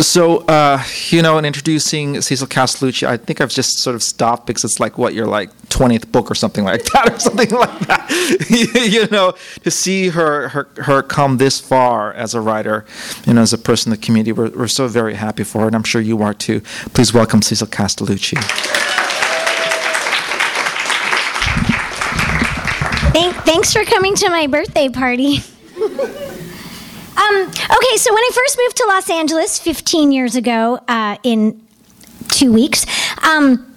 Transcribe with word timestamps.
So, 0.00 0.38
uh, 0.46 0.82
you 1.08 1.22
know, 1.22 1.38
in 1.38 1.44
introducing 1.44 2.20
Cecil 2.20 2.46
Castellucci, 2.48 3.06
I 3.06 3.16
think 3.16 3.40
I've 3.40 3.50
just 3.50 3.78
sort 3.78 3.96
of 3.96 4.02
stopped 4.02 4.46
because 4.46 4.64
it's 4.64 4.80
like 4.80 4.98
what 4.98 5.14
your 5.14 5.26
like 5.26 5.50
twentieth 5.68 6.10
book 6.12 6.30
or 6.30 6.34
something 6.34 6.64
like 6.64 6.84
that, 6.92 7.12
or 7.14 7.18
something 7.18 7.50
like 7.50 7.78
that. 7.86 8.10
you 8.90 9.06
know, 9.08 9.34
to 9.62 9.70
see 9.70 10.08
her, 10.08 10.48
her 10.48 10.68
her 10.76 11.02
come 11.02 11.38
this 11.38 11.60
far 11.60 12.12
as 12.12 12.34
a 12.34 12.40
writer 12.40 12.84
you 13.24 13.34
know, 13.34 13.42
as 13.42 13.52
a 13.52 13.58
person 13.58 13.92
in 13.92 13.98
the 13.98 14.04
community, 14.04 14.32
we're, 14.32 14.50
we're 14.50 14.68
so 14.68 14.88
very 14.88 15.14
happy 15.14 15.44
for 15.44 15.60
her, 15.60 15.66
and 15.66 15.76
I'm 15.76 15.84
sure 15.84 16.00
you 16.00 16.22
are 16.22 16.34
too. 16.34 16.60
Please 16.94 17.12
welcome 17.12 17.42
Cecil 17.42 17.68
Castellucci. 17.68 18.38
Thank, 23.12 23.34
thanks 23.44 23.72
for 23.72 23.84
coming 23.84 24.14
to 24.16 24.28
my 24.30 24.46
birthday 24.46 24.88
party. 24.88 25.38
um, 27.28 27.42
okay, 27.46 27.96
so 27.96 28.12
when 28.12 28.22
I 28.22 28.30
first 28.34 28.58
moved 28.58 28.76
to 28.78 28.84
Los 28.88 29.10
Angeles 29.10 29.58
15 29.58 30.12
years 30.12 30.36
ago, 30.36 30.80
uh, 30.88 31.16
in 31.22 31.60
two 32.28 32.52
weeks, 32.52 32.86
um, 33.24 33.67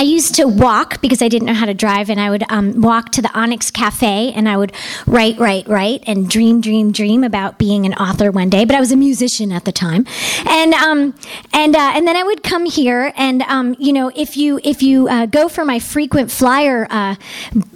I 0.00 0.04
used 0.04 0.36
to 0.36 0.48
walk 0.48 1.02
because 1.02 1.20
I 1.20 1.28
didn't 1.28 1.44
know 1.44 1.52
how 1.52 1.66
to 1.66 1.74
drive, 1.74 2.08
and 2.08 2.18
I 2.18 2.30
would 2.30 2.42
um, 2.48 2.80
walk 2.80 3.10
to 3.10 3.20
the 3.20 3.30
Onyx 3.38 3.70
Cafe 3.70 4.32
and 4.32 4.48
I 4.48 4.56
would 4.56 4.72
write, 5.06 5.38
write, 5.38 5.68
write, 5.68 6.02
and 6.06 6.26
dream, 6.26 6.62
dream, 6.62 6.90
dream 6.90 7.22
about 7.22 7.58
being 7.58 7.84
an 7.84 7.92
author 7.92 8.30
one 8.30 8.48
day. 8.48 8.64
But 8.64 8.76
I 8.76 8.80
was 8.80 8.92
a 8.92 8.96
musician 8.96 9.52
at 9.52 9.66
the 9.66 9.72
time, 9.72 10.06
and 10.46 10.72
um, 10.72 11.14
and 11.52 11.76
uh, 11.76 11.92
and 11.94 12.08
then 12.08 12.16
I 12.16 12.22
would 12.22 12.42
come 12.42 12.64
here, 12.64 13.12
and 13.14 13.42
um, 13.42 13.76
you 13.78 13.92
know, 13.92 14.10
if 14.16 14.38
you 14.38 14.58
if 14.64 14.82
you 14.82 15.06
uh, 15.06 15.26
go 15.26 15.50
for 15.50 15.66
my 15.66 15.78
frequent 15.78 16.30
flyer, 16.30 16.86
uh, 16.88 17.16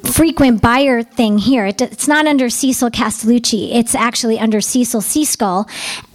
frequent 0.04 0.62
buyer 0.62 1.02
thing 1.02 1.36
here, 1.36 1.66
it, 1.66 1.82
it's 1.82 2.08
not 2.08 2.26
under 2.26 2.48
Cecil 2.48 2.88
Castellucci. 2.88 3.74
It's 3.74 3.94
actually 3.94 4.38
under 4.38 4.62
Cecil 4.62 5.02
Seaskull 5.02 5.68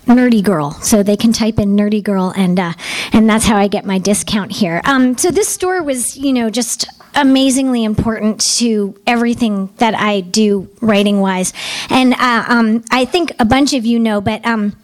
nerdy 0.09 0.43
girl. 0.43 0.71
So 0.71 1.03
they 1.03 1.15
can 1.15 1.31
type 1.31 1.59
in 1.59 1.75
nerdy 1.75 2.03
girl 2.03 2.33
and 2.35 2.59
uh, 2.59 2.73
and 3.13 3.29
that's 3.29 3.45
how 3.45 3.57
i 3.57 3.67
get 3.67 3.85
my 3.85 3.99
discount 3.99 4.51
here. 4.51 4.81
Um, 4.85 5.17
so 5.17 5.31
this 5.31 5.47
store 5.47 5.81
was 5.83 6.17
you 6.17 6.33
know 6.33 6.49
just 6.49 6.87
amazingly 7.15 7.83
important 7.83 8.39
to 8.39 8.95
everything 9.07 9.67
that 9.77 9.95
i 9.95 10.21
do 10.21 10.69
writing 10.79 11.19
wise 11.19 11.53
and 11.89 12.13
uh, 12.13 12.45
um, 12.47 12.83
i 12.91 13.03
think 13.03 13.31
a 13.39 13.45
bunch 13.45 13.73
of 13.73 13.83
you 13.83 13.97
know 13.97 14.21
but 14.21 14.45
um, 14.45 14.75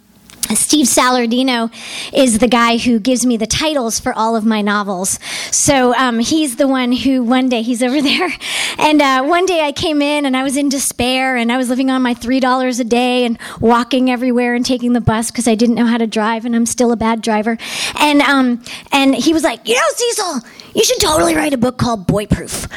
Steve 0.53 0.85
Salardino 0.85 1.71
is 2.13 2.39
the 2.39 2.47
guy 2.47 2.77
who 2.77 2.99
gives 2.99 3.25
me 3.25 3.37
the 3.37 3.47
titles 3.47 3.99
for 3.99 4.13
all 4.13 4.35
of 4.35 4.45
my 4.45 4.61
novels. 4.61 5.19
So 5.51 5.95
um, 5.95 6.19
he's 6.19 6.57
the 6.57 6.67
one 6.67 6.91
who 6.91 7.23
one 7.23 7.49
day 7.49 7.61
he's 7.61 7.81
over 7.81 8.01
there, 8.11 8.29
and 8.77 9.01
uh, 9.01 9.23
one 9.23 9.45
day 9.45 9.61
I 9.61 9.71
came 9.71 10.01
in 10.01 10.25
and 10.25 10.35
I 10.37 10.43
was 10.43 10.57
in 10.57 10.69
despair 10.69 11.35
and 11.35 11.51
I 11.51 11.57
was 11.57 11.69
living 11.69 11.89
on 11.89 12.01
my 12.01 12.13
three 12.13 12.39
dollars 12.39 12.79
a 12.79 12.83
day 12.83 13.25
and 13.25 13.39
walking 13.59 14.09
everywhere 14.09 14.55
and 14.55 14.65
taking 14.65 14.93
the 14.93 15.01
bus 15.01 15.31
because 15.31 15.47
I 15.47 15.55
didn't 15.55 15.75
know 15.75 15.85
how 15.85 15.97
to 15.97 16.07
drive 16.07 16.45
and 16.45 16.55
I'm 16.55 16.65
still 16.65 16.91
a 16.91 16.97
bad 16.97 17.21
driver. 17.21 17.57
And 17.99 18.21
um, 18.21 18.63
and 18.91 19.15
he 19.15 19.33
was 19.33 19.43
like, 19.43 19.67
you 19.67 19.75
know, 19.75 19.81
Cecil, 19.95 20.41
you 20.75 20.83
should 20.83 20.99
totally 20.99 21.35
write 21.35 21.53
a 21.53 21.57
book 21.57 21.77
called 21.77 22.07
Boy 22.07 22.25
Proof 22.25 22.67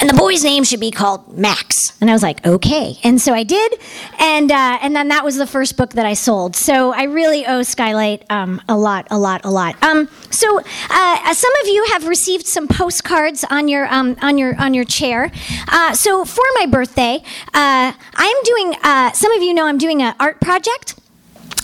and 0.00 0.08
the 0.08 0.14
boy's 0.14 0.42
name 0.42 0.64
should 0.64 0.80
be 0.80 0.90
called 0.90 1.36
Max. 1.36 1.92
And 2.00 2.08
I 2.08 2.12
was 2.14 2.22
like, 2.22 2.44
okay. 2.46 2.98
And 3.04 3.20
so 3.20 3.34
I 3.34 3.42
did, 3.42 3.78
and 4.18 4.50
uh, 4.50 4.78
and 4.80 4.96
then 4.96 5.08
that 5.08 5.24
was 5.24 5.36
the 5.36 5.46
first 5.46 5.76
book 5.76 5.90
that 5.90 6.06
I 6.06 6.14
sold. 6.14 6.56
So 6.56 6.92
I 6.92 7.04
really 7.04 7.46
owe 7.46 7.62
Skylight 7.62 8.24
um, 8.30 8.62
a 8.68 8.76
lot, 8.76 9.06
a 9.10 9.18
lot, 9.18 9.44
a 9.44 9.50
lot. 9.50 9.80
Um, 9.82 10.08
so 10.30 10.60
uh, 10.90 11.34
some 11.34 11.52
of 11.62 11.68
you 11.68 11.86
have 11.92 12.06
received 12.06 12.46
some 12.46 12.66
postcards 12.66 13.44
on 13.50 13.68
your 13.68 13.86
um, 13.92 14.16
on 14.22 14.38
your 14.38 14.58
on 14.60 14.72
your 14.72 14.84
chair. 14.84 15.30
Uh, 15.68 15.94
so 15.94 16.24
for 16.24 16.44
my 16.54 16.66
birthday, 16.66 17.22
uh, 17.52 17.92
I'm 18.14 18.42
doing. 18.44 18.74
Uh, 18.82 19.12
some 19.12 19.32
of 19.32 19.42
you 19.42 19.52
know 19.52 19.66
I'm 19.66 19.78
doing 19.78 20.02
an 20.02 20.14
art 20.18 20.40
project. 20.40 20.94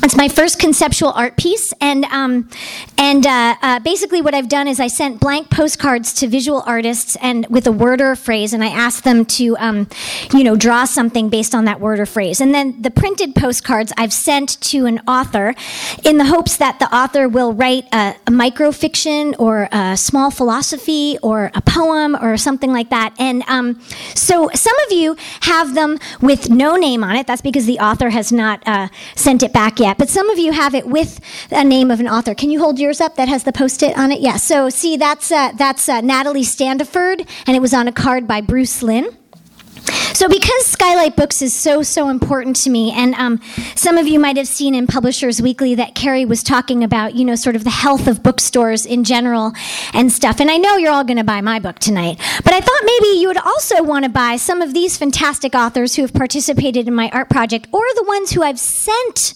It's 0.03 0.17
my 0.17 0.29
first 0.29 0.59
conceptual 0.59 1.11
art 1.12 1.37
piece, 1.37 1.73
and 1.81 2.05
um, 2.07 2.49
and 2.99 3.27
uh, 3.27 3.57
uh, 3.61 3.81
basically 3.81 4.23
what 4.23 4.34
I've 4.34 4.49
done 4.49 4.69
is 4.69 4.79
I 4.79 4.89
sent 4.89 5.21
blank 5.21 5.51
postcards 5.51 6.12
to 6.15 6.29
visual 6.29 6.62
artists 6.67 7.17
and 7.21 7.47
with 7.49 7.67
a 7.67 7.73
word 7.73 8.01
or 8.01 8.12
a 8.12 8.17
phrase, 8.17 8.53
and 8.53 8.62
I 8.62 8.69
asked 8.69 9.05
them 9.05 9.25
to, 9.25 9.56
um, 9.56 9.89
you 10.33 10.45
know, 10.45 10.55
draw 10.55 10.85
something 10.85 11.29
based 11.29 11.55
on 11.55 11.65
that 11.65 11.81
word 11.81 11.99
or 11.99 12.06
phrase. 12.06 12.41
And 12.41 12.55
then 12.55 12.81
the 12.81 12.91
printed 12.91 13.35
postcards 13.35 13.93
I've 13.97 14.12
sent 14.12 14.61
to 14.73 14.87
an 14.87 15.01
author, 15.09 15.55
in 16.05 16.19
the 16.19 16.27
hopes 16.27 16.56
that 16.59 16.79
the 16.79 16.95
author 16.95 17.29
will 17.29 17.53
write 17.53 17.87
a, 17.93 18.15
a 18.27 18.31
microfiction 18.31 19.35
or 19.39 19.69
a 19.73 19.97
small 19.97 20.31
philosophy 20.31 21.19
or 21.23 21.51
a 21.55 21.62
poem 21.62 22.15
or 22.21 22.37
something 22.37 22.73
like 22.73 22.91
that. 22.91 23.15
And 23.19 23.43
um, 23.49 23.81
so 24.15 24.51
some 24.55 24.77
of 24.87 24.93
you 24.93 25.17
have 25.41 25.75
them 25.75 25.99
with 26.21 26.51
no 26.51 26.77
name 26.77 27.03
on 27.03 27.17
it. 27.17 27.27
That's 27.27 27.43
because 27.43 27.67
the 27.67 27.79
author 27.79 28.11
has 28.11 28.31
not 28.31 28.62
uh, 28.67 28.89
sent 29.15 29.43
it 29.43 29.53
back 29.53 29.81
yet. 29.81 29.86
But 29.95 30.09
some 30.09 30.31
of 30.31 30.39
you 30.39 30.53
have 30.53 30.75
it 30.75 30.87
with 30.87 31.21
a 31.51 31.65
name 31.65 31.91
of 31.91 32.01
an 32.01 32.09
author. 32.09 32.35
Can 32.35 32.51
you 32.51 32.61
hold 32.61 32.79
yours 32.79 33.01
up 33.01 33.17
that 33.17 33.29
has 33.29 33.45
the 33.45 33.53
post-it 33.53 33.97
on 33.97 34.13
it? 34.13 34.21
Yeah. 34.21 34.37
So 34.37 34.69
see, 34.69 34.97
that's 34.97 35.31
uh, 35.31 35.53
that's 35.53 35.89
uh, 35.89 36.01
Natalie 36.01 36.43
Standiford, 36.43 37.29
and 37.47 37.57
it 37.57 37.61
was 37.61 37.75
on 37.75 37.89
a 37.89 37.93
card 37.93 38.27
by 38.27 38.41
Bruce 38.41 38.83
Lynn. 38.83 39.17
So, 40.16 40.31
because 40.31 40.65
Skylight 40.65 41.15
Books 41.15 41.43
is 41.43 41.54
so, 41.54 41.82
so 41.82 42.09
important 42.09 42.56
to 42.65 42.71
me, 42.71 42.91
and 42.91 43.15
um, 43.16 43.38
some 43.75 43.99
of 43.99 44.09
you 44.09 44.19
might 44.19 44.38
have 44.38 44.49
seen 44.49 44.75
in 44.75 44.87
Publishers 44.87 45.43
Weekly 45.43 45.75
that 45.75 45.94
Carrie 45.94 46.25
was 46.25 46.43
talking 46.43 46.82
about, 46.82 47.15
you 47.15 47.22
know, 47.22 47.34
sort 47.34 47.54
of 47.54 47.65
the 47.65 47.71
health 47.71 48.06
of 48.06 48.22
bookstores 48.22 48.87
in 48.87 49.05
general 49.05 49.53
and 49.93 50.10
stuff. 50.10 50.41
And 50.41 50.50
I 50.50 50.56
know 50.56 50.78
you're 50.78 50.91
all 50.91 51.05
going 51.05 51.19
to 51.19 51.22
buy 51.22 51.43
my 51.43 51.59
book 51.59 51.81
tonight, 51.81 52.16
but 52.43 52.55
I 52.55 52.62
thought 52.62 52.81
maybe 52.82 53.19
you 53.19 53.28
would 53.28 53.37
also 53.37 53.82
want 53.82 54.06
to 54.06 54.09
buy 54.09 54.37
some 54.37 54.62
of 54.62 54.72
these 54.72 54.97
fantastic 54.97 55.55
authors 55.55 55.97
who 55.97 56.03
have 56.03 56.15
participated 56.15 56.88
in 56.88 56.94
my 56.94 57.10
art 57.10 57.28
project 57.28 57.69
or 57.71 57.82
the 57.97 58.05
ones 58.05 58.31
who 58.31 58.43
I've 58.43 58.59
sent 58.59 59.34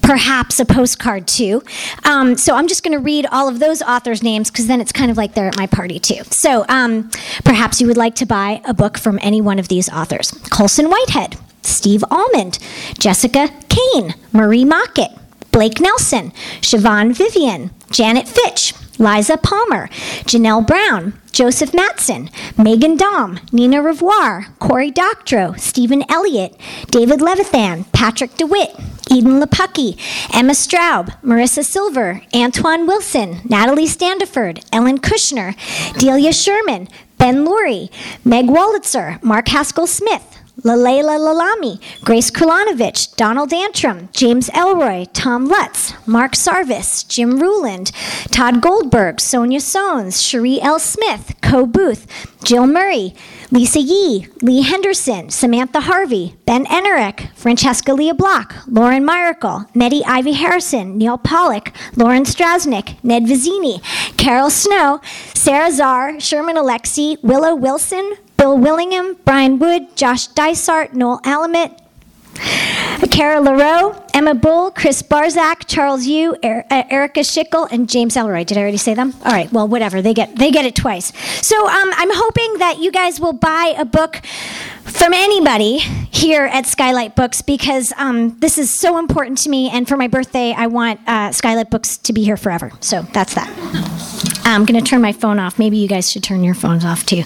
perhaps 0.00 0.58
a 0.60 0.64
postcard 0.64 1.26
to. 1.26 1.62
Um, 2.04 2.36
so 2.36 2.54
I'm 2.54 2.68
just 2.68 2.82
going 2.82 2.96
to 2.96 3.02
read 3.02 3.26
all 3.30 3.48
of 3.48 3.58
those 3.58 3.82
authors' 3.82 4.22
names 4.22 4.50
because 4.50 4.66
then 4.66 4.80
it's 4.80 4.92
kind 4.92 5.10
of 5.10 5.16
like 5.16 5.34
they're 5.34 5.48
at 5.48 5.56
my 5.56 5.66
party 5.66 5.98
too. 5.98 6.22
So 6.30 6.64
um, 6.68 7.10
perhaps 7.44 7.80
you 7.80 7.86
would 7.86 7.96
like 7.96 8.14
to 8.16 8.26
buy 8.26 8.60
a 8.64 8.74
book 8.74 8.98
from 8.98 9.18
any 9.22 9.40
one 9.40 9.58
of 9.58 9.68
these 9.68 9.88
authors 9.88 10.13
Colson 10.50 10.90
Whitehead, 10.90 11.36
Steve 11.62 12.04
Almond, 12.10 12.58
Jessica 12.98 13.50
Kane, 13.68 14.14
Marie 14.32 14.64
Mockett, 14.64 15.10
Blake 15.50 15.80
Nelson, 15.80 16.32
Siobhan 16.60 17.14
Vivian, 17.14 17.70
Janet 17.90 18.28
Fitch, 18.28 18.74
Liza 18.98 19.36
Palmer, 19.36 19.88
Janelle 20.24 20.66
Brown, 20.66 21.14
Joseph 21.32 21.72
Mattson, 21.72 22.30
Meghan 22.54 22.96
Daum, 22.96 23.40
Nina 23.52 23.78
Revoyr, 23.78 24.46
Cory 24.60 24.90
Doctorow, 24.90 25.54
Stephen 25.56 26.04
Elliott, 26.08 26.56
David 26.90 27.20
Levithan, 27.20 27.90
Patrick 27.92 28.36
DeWitt, 28.36 28.70
Edan 29.10 29.42
Lepucki, 29.42 29.98
Emma 30.32 30.52
Straub, 30.52 31.20
Marisa 31.22 31.64
Silver, 31.64 32.22
Antoine 32.32 32.86
Wilson, 32.86 33.40
Natalie 33.48 33.86
Standiford, 33.86 34.64
Ellen 34.72 34.98
Kushner, 34.98 35.54
Delia 35.98 36.32
Sherman, 36.32 36.88
Ben 37.24 37.42
Loory, 37.42 37.90
Meg 38.22 38.50
Wolitzer, 38.50 39.18
Mark 39.22 39.48
Haskell 39.48 39.86
Smith, 39.86 40.43
Laila 40.62 41.18
Lalami, 41.18 41.80
Grace 42.04 42.30
Krilanovich, 42.30 43.16
Donald 43.16 43.52
Antrim, 43.52 44.08
James 44.12 44.48
Ellroy, 44.50 45.08
Tom 45.12 45.46
Lutz, 45.46 45.92
Mark 46.06 46.32
Sarvas, 46.32 47.06
Jim 47.08 47.40
Ruland, 47.40 47.90
Tod 48.30 48.60
Goldberg, 48.60 49.20
Sonya 49.20 49.58
Sones, 49.58 50.26
Sherri 50.26 50.60
L. 50.62 50.78
Smith, 50.78 51.34
Coe 51.42 51.66
Booth, 51.66 52.06
Jill 52.44 52.66
Murray, 52.66 53.14
Lisa 53.50 53.80
Yee, 53.80 54.28
Lee 54.42 54.62
Henderson, 54.62 55.30
Samantha 55.30 55.80
Harvey, 55.80 56.36
Ben 56.46 56.66
Ehrenreich, 56.66 57.34
Francesca 57.34 57.92
Lia 57.92 58.14
Block, 58.14 58.54
Lauren 58.66 59.04
Myracle, 59.04 59.66
Mette 59.74 60.02
Ivie 60.04 60.34
Harrison, 60.34 60.96
Neal 60.96 61.18
Pollack, 61.18 61.72
Lauren 61.96 62.24
Strasnick, 62.24 62.96
Ned 63.02 63.24
Vizzini, 63.24 63.82
Carol 64.16 64.50
Snow, 64.50 65.00
Sara 65.34 65.70
Zarr, 65.70 66.20
Sherman 66.20 66.56
Alexie, 66.56 67.22
Willow 67.22 67.54
Wilson, 67.54 68.14
Bill 68.44 68.58
Willingham, 68.58 69.16
Brian 69.24 69.58
Wood, 69.58 69.96
Josh 69.96 70.26
Dysart, 70.26 70.92
Noel 70.92 71.18
Alumit, 71.20 71.80
Kara 73.10 73.40
LaRoe, 73.40 73.98
Emma 74.12 74.34
Bull, 74.34 74.70
Chris 74.70 75.02
Barzak, 75.02 75.66
Charles 75.66 76.04
Yu, 76.06 76.36
er- 76.44 76.62
uh, 76.70 76.82
Erica 76.90 77.20
Schickel, 77.20 77.66
and 77.72 77.88
James 77.88 78.16
Ellroy. 78.16 78.44
Did 78.44 78.58
I 78.58 78.60
already 78.60 78.76
say 78.76 78.92
them? 78.92 79.14
All 79.24 79.32
right. 79.32 79.50
Well, 79.50 79.66
whatever. 79.66 80.02
They 80.02 80.12
get 80.12 80.36
they 80.36 80.50
get 80.50 80.66
it 80.66 80.76
twice. 80.76 81.10
So 81.40 81.56
um, 81.66 81.90
I'm 81.94 82.10
hoping 82.12 82.58
that 82.58 82.80
you 82.80 82.92
guys 82.92 83.18
will 83.18 83.32
buy 83.32 83.72
a 83.78 83.86
book 83.86 84.20
from 84.82 85.14
anybody 85.14 85.78
here 85.78 86.44
at 86.44 86.66
Skylight 86.66 87.16
Books 87.16 87.40
because 87.40 87.94
um, 87.96 88.38
this 88.40 88.58
is 88.58 88.70
so 88.70 88.98
important 88.98 89.38
to 89.38 89.48
me. 89.48 89.70
And 89.70 89.88
for 89.88 89.96
my 89.96 90.08
birthday, 90.08 90.52
I 90.54 90.66
want 90.66 91.00
uh, 91.06 91.32
Skylight 91.32 91.70
Books 91.70 91.96
to 91.96 92.12
be 92.12 92.22
here 92.22 92.36
forever. 92.36 92.72
So 92.80 93.06
that's 93.14 93.32
that. 93.36 93.48
I'm 94.44 94.66
going 94.66 94.78
to 94.78 94.86
turn 94.86 95.00
my 95.00 95.12
phone 95.12 95.38
off. 95.38 95.58
Maybe 95.58 95.78
you 95.78 95.88
guys 95.88 96.10
should 96.12 96.22
turn 96.22 96.44
your 96.44 96.54
phones 96.54 96.84
off 96.84 97.06
too. 97.06 97.22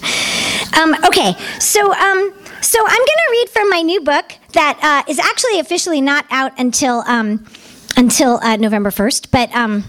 Um, 0.79 0.95
okay, 1.05 1.33
so 1.59 1.93
um, 1.93 2.33
so 2.61 2.79
I'm 2.79 2.99
going 2.99 3.05
to 3.05 3.27
read 3.31 3.49
from 3.49 3.69
my 3.69 3.81
new 3.81 3.99
book 3.99 4.33
that 4.53 4.79
uh, 4.81 5.11
is 5.11 5.19
actually 5.19 5.59
officially 5.59 5.99
not 5.99 6.25
out 6.31 6.57
until 6.57 7.03
um, 7.05 7.45
until 7.97 8.39
uh, 8.41 8.55
November 8.55 8.89
1st, 8.89 9.27
but 9.29 9.53
um, 9.53 9.83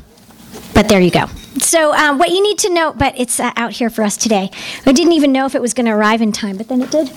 but 0.74 0.88
there 0.88 1.00
you 1.00 1.12
go. 1.12 1.26
So 1.58 1.94
um, 1.94 2.18
what 2.18 2.30
you 2.30 2.42
need 2.42 2.58
to 2.58 2.74
know, 2.74 2.92
but 2.92 3.14
it's 3.16 3.38
uh, 3.38 3.52
out 3.54 3.70
here 3.70 3.88
for 3.88 4.02
us 4.02 4.16
today. 4.16 4.50
I 4.84 4.90
didn't 4.90 5.12
even 5.12 5.30
know 5.30 5.46
if 5.46 5.54
it 5.54 5.62
was 5.62 5.74
going 5.74 5.86
to 5.86 5.92
arrive 5.92 6.22
in 6.22 6.32
time, 6.32 6.56
but 6.56 6.66
then 6.66 6.82
it 6.82 6.90
did. 6.90 7.12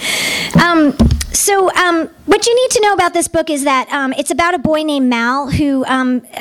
Um, 0.62 0.96
so 1.32 1.74
um, 1.74 2.10
what 2.28 2.46
you 2.46 2.56
need 2.56 2.70
to 2.72 2.82
know 2.82 2.94
about 2.94 3.14
this 3.16 3.28
book 3.28 3.50
is 3.50 3.64
that 3.64 3.88
it's 4.20 4.30
about 4.30 4.54
a 4.54 4.60
boy 4.60 4.84
named 4.84 5.10
Mal 5.10 5.50
who 5.50 5.84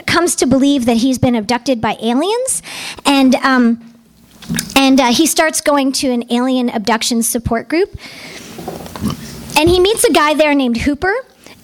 comes 0.07 0.37
to 0.37 0.47
believe 0.47 0.85
that 0.85 0.99
he's 0.99 1.19
been 1.19 1.35
abducted 1.35 1.81
by 1.81 1.97
aliens, 2.03 2.63
and 3.07 3.37
and 4.77 5.01
uh, 5.01 5.13
he 5.13 5.27
starts 5.27 5.61
going 5.61 5.93
to 5.93 6.11
an 6.11 6.31
alien 6.33 6.69
abduction 6.69 7.23
support 7.23 7.69
group. 7.69 7.97
And 9.57 9.69
he 9.69 9.79
meets 9.81 10.05
a 10.05 10.13
guy 10.13 10.35
there 10.35 10.55
named 10.55 10.79
Hooper, 10.79 11.15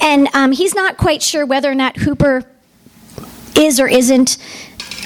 and 0.01 0.29
um, 0.35 0.53
he's 0.53 0.75
not 0.75 0.97
quite 0.97 1.23
sure 1.23 1.47
whether 1.47 1.71
or 1.71 1.75
not 1.75 1.97
Hooper 1.97 2.45
is 3.57 3.81
or 3.81 3.89
isn't 3.89 4.37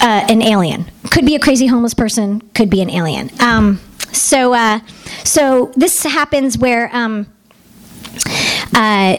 uh, 0.01 0.25
an 0.29 0.41
alien. 0.41 0.85
Could 1.11 1.25
be 1.25 1.35
a 1.35 1.39
crazy 1.39 1.67
homeless 1.67 1.93
person, 1.93 2.41
could 2.53 2.69
be 2.69 2.81
an 2.81 2.89
alien. 2.89 3.29
Um, 3.39 3.79
so, 4.11 4.53
uh, 4.53 4.79
so 5.23 5.71
this 5.75 6.03
happens 6.03 6.57
where 6.57 6.93
um, 6.95 7.27
uh, 8.75 9.17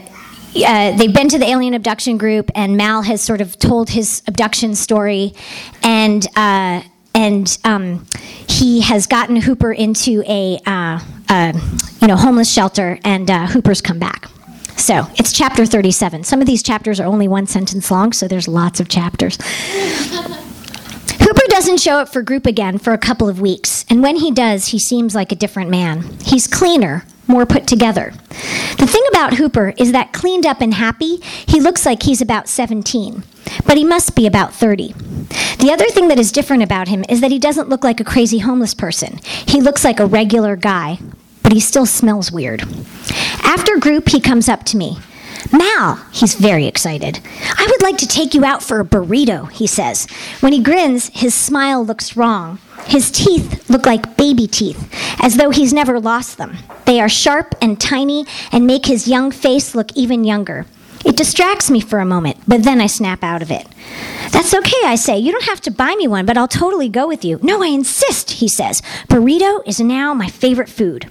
uh, 0.64 0.96
they've 0.96 1.12
been 1.12 1.28
to 1.28 1.38
the 1.38 1.46
alien 1.48 1.74
abduction 1.74 2.16
group, 2.16 2.50
and 2.54 2.76
Mal 2.76 3.02
has 3.02 3.22
sort 3.22 3.40
of 3.40 3.58
told 3.58 3.90
his 3.90 4.22
abduction 4.26 4.74
story, 4.74 5.34
and 5.82 6.26
uh, 6.36 6.82
and 7.14 7.56
um, 7.64 8.06
he 8.48 8.80
has 8.80 9.06
gotten 9.06 9.36
Hooper 9.36 9.72
into 9.72 10.22
a, 10.26 10.58
uh, 10.66 11.00
you 12.00 12.08
know 12.08 12.16
homeless 12.16 12.52
shelter, 12.52 12.98
and 13.04 13.30
uh, 13.30 13.46
Hooper's 13.46 13.80
come 13.80 13.98
back. 13.98 14.28
So 14.76 15.06
it's 15.16 15.32
chapter 15.32 15.64
37. 15.64 16.24
Some 16.24 16.40
of 16.40 16.46
these 16.46 16.62
chapters 16.62 17.00
are 17.00 17.06
only 17.06 17.28
one 17.28 17.46
sentence 17.46 17.90
long, 17.90 18.12
so 18.12 18.28
there's 18.28 18.48
lots 18.48 18.80
of 18.80 18.88
chapters. 18.88 19.38
Hooper 21.20 21.42
doesn't 21.48 21.80
show 21.80 21.96
up 21.98 22.08
for 22.08 22.20
group 22.22 22.44
again 22.44 22.78
for 22.78 22.92
a 22.92 22.98
couple 22.98 23.28
of 23.28 23.40
weeks, 23.40 23.86
and 23.88 24.02
when 24.02 24.16
he 24.16 24.30
does, 24.30 24.68
he 24.68 24.78
seems 24.78 25.14
like 25.14 25.32
a 25.32 25.36
different 25.36 25.70
man. 25.70 26.02
He's 26.24 26.46
cleaner, 26.46 27.04
more 27.26 27.46
put 27.46 27.66
together. 27.66 28.12
The 28.78 28.86
thing 28.86 29.02
about 29.10 29.34
Hooper 29.34 29.72
is 29.78 29.92
that 29.92 30.12
cleaned 30.12 30.44
up 30.44 30.60
and 30.60 30.74
happy, 30.74 31.16
he 31.46 31.60
looks 31.60 31.86
like 31.86 32.02
he's 32.02 32.20
about 32.20 32.48
17, 32.48 33.22
but 33.66 33.76
he 33.76 33.84
must 33.84 34.14
be 34.14 34.26
about 34.26 34.54
30. 34.54 34.92
The 35.58 35.70
other 35.72 35.88
thing 35.88 36.08
that 36.08 36.18
is 36.18 36.32
different 36.32 36.62
about 36.62 36.88
him 36.88 37.04
is 37.08 37.20
that 37.20 37.30
he 37.30 37.38
doesn't 37.38 37.68
look 37.68 37.84
like 37.84 38.00
a 38.00 38.04
crazy 38.04 38.38
homeless 38.38 38.74
person. 38.74 39.18
He 39.46 39.60
looks 39.60 39.84
like 39.84 40.00
a 40.00 40.06
regular 40.06 40.56
guy, 40.56 40.98
but 41.42 41.52
he 41.52 41.60
still 41.60 41.86
smells 41.86 42.32
weird. 42.32 42.62
After 43.42 43.78
group, 43.78 44.08
he 44.08 44.20
comes 44.20 44.48
up 44.48 44.64
to 44.64 44.76
me. 44.76 44.98
Mal, 45.52 45.96
he's 46.10 46.34
very 46.34 46.66
excited. 46.66 47.20
I 47.42 47.66
would 47.70 47.82
like 47.82 47.98
to 47.98 48.08
take 48.08 48.34
you 48.34 48.44
out 48.44 48.62
for 48.62 48.80
a 48.80 48.84
burrito, 48.84 49.50
he 49.52 49.66
says. 49.66 50.06
When 50.40 50.52
he 50.52 50.62
grins, 50.62 51.10
his 51.14 51.34
smile 51.34 51.84
looks 51.84 52.16
wrong. 52.16 52.58
His 52.86 53.10
teeth 53.10 53.68
look 53.70 53.86
like 53.86 54.16
baby 54.16 54.46
teeth, 54.46 54.90
as 55.22 55.36
though 55.36 55.50
he's 55.50 55.72
never 55.72 56.00
lost 56.00 56.38
them. 56.38 56.56
They 56.86 57.00
are 57.00 57.08
sharp 57.08 57.54
and 57.60 57.80
tiny 57.80 58.26
and 58.52 58.66
make 58.66 58.86
his 58.86 59.08
young 59.08 59.30
face 59.30 59.74
look 59.74 59.90
even 59.94 60.24
younger. 60.24 60.66
It 61.04 61.16
distracts 61.16 61.70
me 61.70 61.80
for 61.80 61.98
a 61.98 62.06
moment, 62.06 62.38
but 62.48 62.62
then 62.62 62.80
I 62.80 62.86
snap 62.86 63.22
out 63.22 63.42
of 63.42 63.50
it. 63.50 63.66
That's 64.30 64.54
okay, 64.54 64.80
I 64.84 64.96
say. 64.96 65.18
You 65.18 65.32
don't 65.32 65.44
have 65.44 65.60
to 65.62 65.70
buy 65.70 65.94
me 65.96 66.08
one, 66.08 66.26
but 66.26 66.36
I'll 66.36 66.48
totally 66.48 66.88
go 66.88 67.06
with 67.06 67.24
you. 67.24 67.38
No, 67.42 67.62
I 67.62 67.68
insist, 67.68 68.32
he 68.32 68.48
says. 68.48 68.80
Burrito 69.08 69.60
is 69.66 69.80
now 69.80 70.14
my 70.14 70.28
favorite 70.28 70.68
food. 70.68 71.10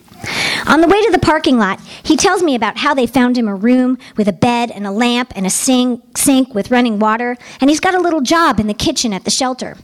On 0.68 0.82
the 0.82 0.88
way 0.88 1.02
to 1.04 1.12
the 1.12 1.20
parking 1.20 1.58
lot, 1.58 1.80
he 2.02 2.16
tells 2.16 2.42
me 2.42 2.56
about 2.56 2.78
how 2.78 2.94
they 2.94 3.06
found 3.06 3.38
him 3.38 3.48
a 3.48 3.56
room 3.56 3.98
with 4.18 4.28
a 4.28 4.34
bed 4.34 4.72
and 4.72 4.88
a 4.88 4.92
lamp 4.92 5.34
and 5.36 5.46
a 5.46 5.50
sink, 5.50 6.18
sink 6.18 6.56
with 6.56 6.72
running 6.72 6.98
water, 7.00 7.38
and 7.62 7.70
he's 7.70 7.82
got 7.82 7.96
a 7.96 8.02
little 8.02 8.22
job 8.22 8.60
in 8.60 8.68
the 8.68 8.74
kitchen 8.74 9.14
at 9.14 9.26
the 9.26 9.32
shelter. 9.32 9.78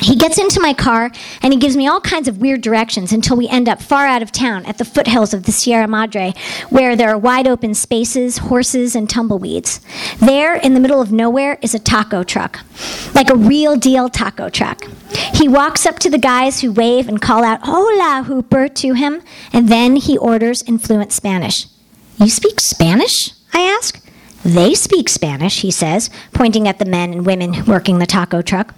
He 0.00 0.16
gets 0.16 0.38
into 0.38 0.60
my 0.60 0.74
car 0.74 1.10
and 1.40 1.52
he 1.52 1.58
gives 1.58 1.76
me 1.76 1.86
all 1.86 2.00
kinds 2.00 2.28
of 2.28 2.38
weird 2.38 2.60
directions 2.60 3.12
until 3.12 3.36
we 3.36 3.48
end 3.48 3.68
up 3.68 3.80
far 3.80 4.06
out 4.06 4.22
of 4.22 4.32
town 4.32 4.66
at 4.66 4.78
the 4.78 4.84
foothills 4.84 5.32
of 5.32 5.44
the 5.44 5.52
Sierra 5.52 5.86
Madre, 5.86 6.34
where 6.68 6.96
there 6.96 7.10
are 7.10 7.18
wide 7.18 7.46
open 7.46 7.74
spaces, 7.74 8.38
horses, 8.38 8.94
and 8.96 9.08
tumbleweeds. 9.08 9.80
There, 10.18 10.56
in 10.56 10.74
the 10.74 10.80
middle 10.80 11.00
of 11.00 11.12
nowhere, 11.12 11.58
is 11.62 11.74
a 11.74 11.78
taco 11.78 12.22
truck, 12.22 12.60
like 13.14 13.30
a 13.30 13.36
real 13.36 13.76
deal 13.76 14.08
taco 14.08 14.48
truck. 14.48 14.84
He 15.34 15.48
walks 15.48 15.86
up 15.86 15.98
to 16.00 16.10
the 16.10 16.18
guys 16.18 16.60
who 16.60 16.72
wave 16.72 17.08
and 17.08 17.20
call 17.20 17.44
out, 17.44 17.60
Hola, 17.62 18.24
Hooper, 18.26 18.68
to 18.68 18.94
him, 18.94 19.22
and 19.52 19.68
then 19.68 19.96
he 19.96 20.18
orders 20.18 20.60
in 20.62 20.78
fluent 20.78 21.12
Spanish. 21.12 21.66
You 22.18 22.28
speak 22.28 22.60
Spanish? 22.60 23.30
I 23.52 23.60
ask. 23.60 24.00
They 24.44 24.74
speak 24.74 25.08
Spanish, 25.08 25.62
he 25.62 25.70
says, 25.70 26.10
pointing 26.32 26.68
at 26.68 26.78
the 26.78 26.84
men 26.84 27.12
and 27.12 27.24
women 27.24 27.64
working 27.64 27.98
the 27.98 28.06
taco 28.06 28.42
truck. 28.42 28.74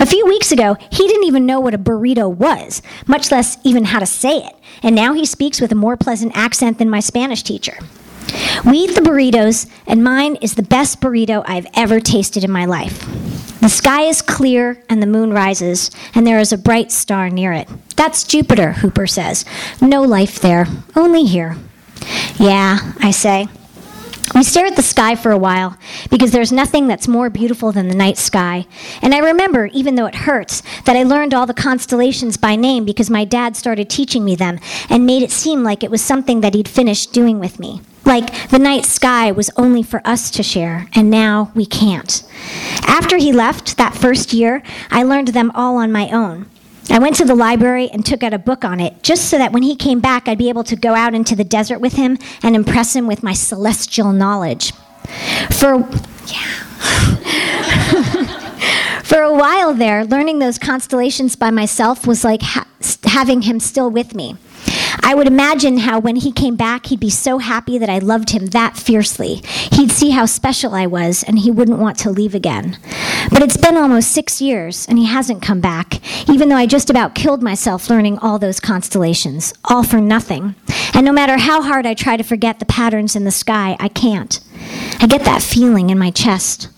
A 0.00 0.06
few 0.06 0.26
weeks 0.26 0.52
ago, 0.52 0.76
he 0.90 1.06
didn't 1.06 1.24
even 1.24 1.46
know 1.46 1.60
what 1.60 1.74
a 1.74 1.78
burrito 1.78 2.32
was, 2.32 2.82
much 3.06 3.30
less 3.30 3.58
even 3.64 3.84
how 3.84 3.98
to 3.98 4.06
say 4.06 4.38
it, 4.38 4.54
and 4.82 4.94
now 4.94 5.12
he 5.12 5.26
speaks 5.26 5.60
with 5.60 5.72
a 5.72 5.76
more 5.76 5.96
pleasant 5.96 6.36
accent 6.36 6.78
than 6.78 6.90
my 6.90 7.00
Spanish 7.00 7.42
teacher. 7.42 7.78
We 8.64 8.78
eat 8.78 8.94
the 8.94 9.00
burritos, 9.00 9.68
and 9.86 10.02
mine 10.02 10.36
is 10.36 10.54
the 10.54 10.62
best 10.62 11.00
burrito 11.00 11.44
I've 11.46 11.66
ever 11.74 12.00
tasted 12.00 12.44
in 12.44 12.50
my 12.50 12.64
life. 12.64 13.04
The 13.60 13.68
sky 13.68 14.02
is 14.02 14.22
clear 14.22 14.82
and 14.88 15.02
the 15.02 15.06
moon 15.06 15.32
rises, 15.32 15.90
and 16.14 16.26
there 16.26 16.38
is 16.38 16.52
a 16.52 16.58
bright 16.58 16.92
star 16.92 17.30
near 17.30 17.52
it. 17.52 17.68
That's 17.96 18.24
Jupiter, 18.24 18.72
Hooper 18.72 19.06
says. 19.06 19.44
No 19.80 20.02
life 20.02 20.40
there, 20.40 20.66
only 20.94 21.24
here. 21.24 21.56
Yeah, 22.38 22.92
I 23.00 23.10
say. 23.10 23.48
We 24.34 24.42
stare 24.42 24.66
at 24.66 24.76
the 24.76 24.82
sky 24.82 25.14
for 25.14 25.30
a 25.30 25.38
while 25.38 25.76
because 26.10 26.32
there's 26.32 26.52
nothing 26.52 26.88
that's 26.88 27.08
more 27.08 27.30
beautiful 27.30 27.72
than 27.72 27.88
the 27.88 27.94
night 27.94 28.18
sky. 28.18 28.66
And 29.00 29.14
I 29.14 29.18
remember, 29.18 29.66
even 29.66 29.94
though 29.94 30.06
it 30.06 30.14
hurts, 30.14 30.62
that 30.84 30.96
I 30.96 31.04
learned 31.04 31.32
all 31.32 31.46
the 31.46 31.54
constellations 31.54 32.36
by 32.36 32.56
name 32.56 32.84
because 32.84 33.08
my 33.08 33.24
dad 33.24 33.56
started 33.56 33.88
teaching 33.88 34.24
me 34.24 34.34
them 34.34 34.58
and 34.90 35.06
made 35.06 35.22
it 35.22 35.30
seem 35.30 35.62
like 35.62 35.82
it 35.82 35.90
was 35.90 36.02
something 36.02 36.40
that 36.40 36.54
he'd 36.54 36.68
finished 36.68 37.12
doing 37.12 37.38
with 37.38 37.58
me. 37.58 37.80
Like 38.04 38.48
the 38.50 38.58
night 38.58 38.84
sky 38.84 39.32
was 39.32 39.50
only 39.56 39.82
for 39.82 40.00
us 40.04 40.30
to 40.32 40.42
share, 40.42 40.88
and 40.94 41.10
now 41.10 41.50
we 41.54 41.66
can't. 41.66 42.22
After 42.86 43.16
he 43.16 43.32
left 43.32 43.76
that 43.78 43.94
first 43.94 44.32
year, 44.32 44.62
I 44.90 45.02
learned 45.02 45.28
them 45.28 45.50
all 45.54 45.76
on 45.76 45.90
my 45.90 46.10
own. 46.10 46.46
I 46.90 46.98
went 46.98 47.16
to 47.16 47.24
the 47.24 47.34
library 47.34 47.90
and 47.90 48.04
took 48.04 48.22
out 48.22 48.32
a 48.32 48.38
book 48.38 48.64
on 48.64 48.80
it 48.80 49.02
just 49.02 49.28
so 49.28 49.38
that 49.38 49.52
when 49.52 49.62
he 49.62 49.74
came 49.76 50.00
back, 50.00 50.28
I'd 50.28 50.38
be 50.38 50.48
able 50.48 50.64
to 50.64 50.76
go 50.76 50.94
out 50.94 51.14
into 51.14 51.34
the 51.34 51.44
desert 51.44 51.80
with 51.80 51.94
him 51.94 52.18
and 52.42 52.54
impress 52.54 52.94
him 52.94 53.06
with 53.06 53.22
my 53.22 53.32
celestial 53.32 54.12
knowledge. 54.12 54.72
For, 55.50 55.78
yeah. 56.26 56.62
For 59.04 59.22
a 59.22 59.32
while 59.32 59.72
there, 59.72 60.04
learning 60.04 60.40
those 60.40 60.58
constellations 60.58 61.36
by 61.36 61.50
myself 61.50 62.06
was 62.06 62.24
like 62.24 62.42
ha- 62.42 62.66
having 63.04 63.42
him 63.42 63.60
still 63.60 63.90
with 63.90 64.14
me. 64.14 64.36
I 65.02 65.14
would 65.14 65.26
imagine 65.26 65.78
how 65.78 65.98
when 65.98 66.16
he 66.16 66.32
came 66.32 66.56
back, 66.56 66.86
he'd 66.86 67.00
be 67.00 67.10
so 67.10 67.38
happy 67.38 67.78
that 67.78 67.88
I 67.88 67.98
loved 67.98 68.30
him 68.30 68.46
that 68.46 68.76
fiercely. 68.76 69.42
He'd 69.72 69.90
see 69.90 70.10
how 70.10 70.26
special 70.26 70.74
I 70.74 70.86
was, 70.86 71.22
and 71.22 71.38
he 71.38 71.50
wouldn't 71.50 71.78
want 71.78 71.98
to 71.98 72.10
leave 72.10 72.34
again. 72.34 72.78
But 73.30 73.42
it's 73.42 73.56
been 73.56 73.76
almost 73.76 74.10
six 74.10 74.40
years, 74.40 74.86
and 74.88 74.98
he 74.98 75.06
hasn't 75.06 75.42
come 75.42 75.60
back, 75.60 76.00
even 76.28 76.48
though 76.48 76.56
I 76.56 76.66
just 76.66 76.90
about 76.90 77.14
killed 77.14 77.42
myself 77.42 77.88
learning 77.88 78.18
all 78.18 78.38
those 78.38 78.60
constellations, 78.60 79.54
all 79.64 79.82
for 79.82 80.00
nothing. 80.00 80.54
And 80.94 81.04
no 81.04 81.12
matter 81.12 81.36
how 81.36 81.62
hard 81.62 81.86
I 81.86 81.94
try 81.94 82.16
to 82.16 82.24
forget 82.24 82.58
the 82.58 82.66
patterns 82.66 83.14
in 83.14 83.24
the 83.24 83.30
sky, 83.30 83.76
I 83.78 83.88
can't. 83.88 84.40
I 85.00 85.06
get 85.06 85.24
that 85.24 85.42
feeling 85.42 85.90
in 85.90 85.98
my 85.98 86.10
chest, 86.10 86.68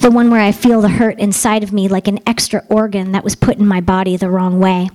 the 0.00 0.10
one 0.10 0.30
where 0.30 0.40
I 0.40 0.52
feel 0.52 0.80
the 0.80 0.88
hurt 0.88 1.18
inside 1.18 1.62
of 1.62 1.72
me 1.72 1.88
like 1.88 2.08
an 2.08 2.20
extra 2.26 2.64
organ 2.68 3.12
that 3.12 3.24
was 3.24 3.34
put 3.34 3.58
in 3.58 3.66
my 3.66 3.80
body 3.80 4.16
the 4.16 4.30
wrong 4.30 4.58
way. 4.60 4.88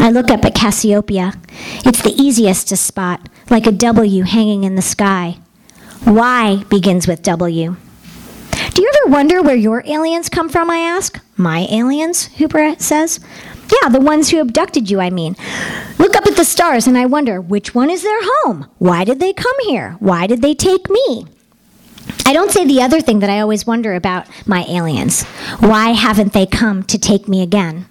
I 0.00 0.10
look 0.10 0.30
up 0.30 0.44
at 0.44 0.54
Cassiopeia. 0.54 1.34
It's 1.84 2.02
the 2.02 2.14
easiest 2.16 2.68
to 2.68 2.76
spot, 2.76 3.28
like 3.50 3.66
a 3.66 3.72
W 3.72 4.22
hanging 4.24 4.64
in 4.64 4.74
the 4.74 4.82
sky. 4.82 5.38
Y 6.06 6.64
begins 6.68 7.08
with 7.08 7.22
W. 7.22 7.76
Do 8.74 8.82
you 8.82 8.92
ever 9.02 9.12
wonder 9.12 9.42
where 9.42 9.56
your 9.56 9.82
aliens 9.86 10.28
come 10.28 10.48
from? 10.48 10.70
I 10.70 10.78
ask. 10.78 11.20
My 11.36 11.66
aliens? 11.70 12.26
Hooper 12.36 12.76
says. 12.78 13.18
Yeah, 13.82 13.88
the 13.88 14.00
ones 14.00 14.30
who 14.30 14.40
abducted 14.40 14.90
you, 14.90 15.00
I 15.00 15.10
mean. 15.10 15.36
Look 15.98 16.16
up 16.16 16.26
at 16.26 16.36
the 16.36 16.44
stars 16.44 16.86
and 16.86 16.96
I 16.96 17.06
wonder 17.06 17.40
which 17.40 17.74
one 17.74 17.90
is 17.90 18.02
their 18.02 18.20
home? 18.22 18.66
Why 18.78 19.04
did 19.04 19.20
they 19.20 19.32
come 19.32 19.56
here? 19.64 19.96
Why 19.98 20.26
did 20.26 20.42
they 20.42 20.54
take 20.54 20.88
me? 20.88 21.26
I 22.24 22.32
don't 22.32 22.52
say 22.52 22.64
the 22.64 22.82
other 22.82 23.00
thing 23.00 23.18
that 23.18 23.30
I 23.30 23.40
always 23.40 23.66
wonder 23.66 23.94
about 23.94 24.26
my 24.46 24.64
aliens. 24.68 25.24
Why 25.60 25.90
haven't 25.90 26.32
they 26.32 26.46
come 26.46 26.82
to 26.84 26.98
take 26.98 27.28
me 27.28 27.42
again? 27.42 27.86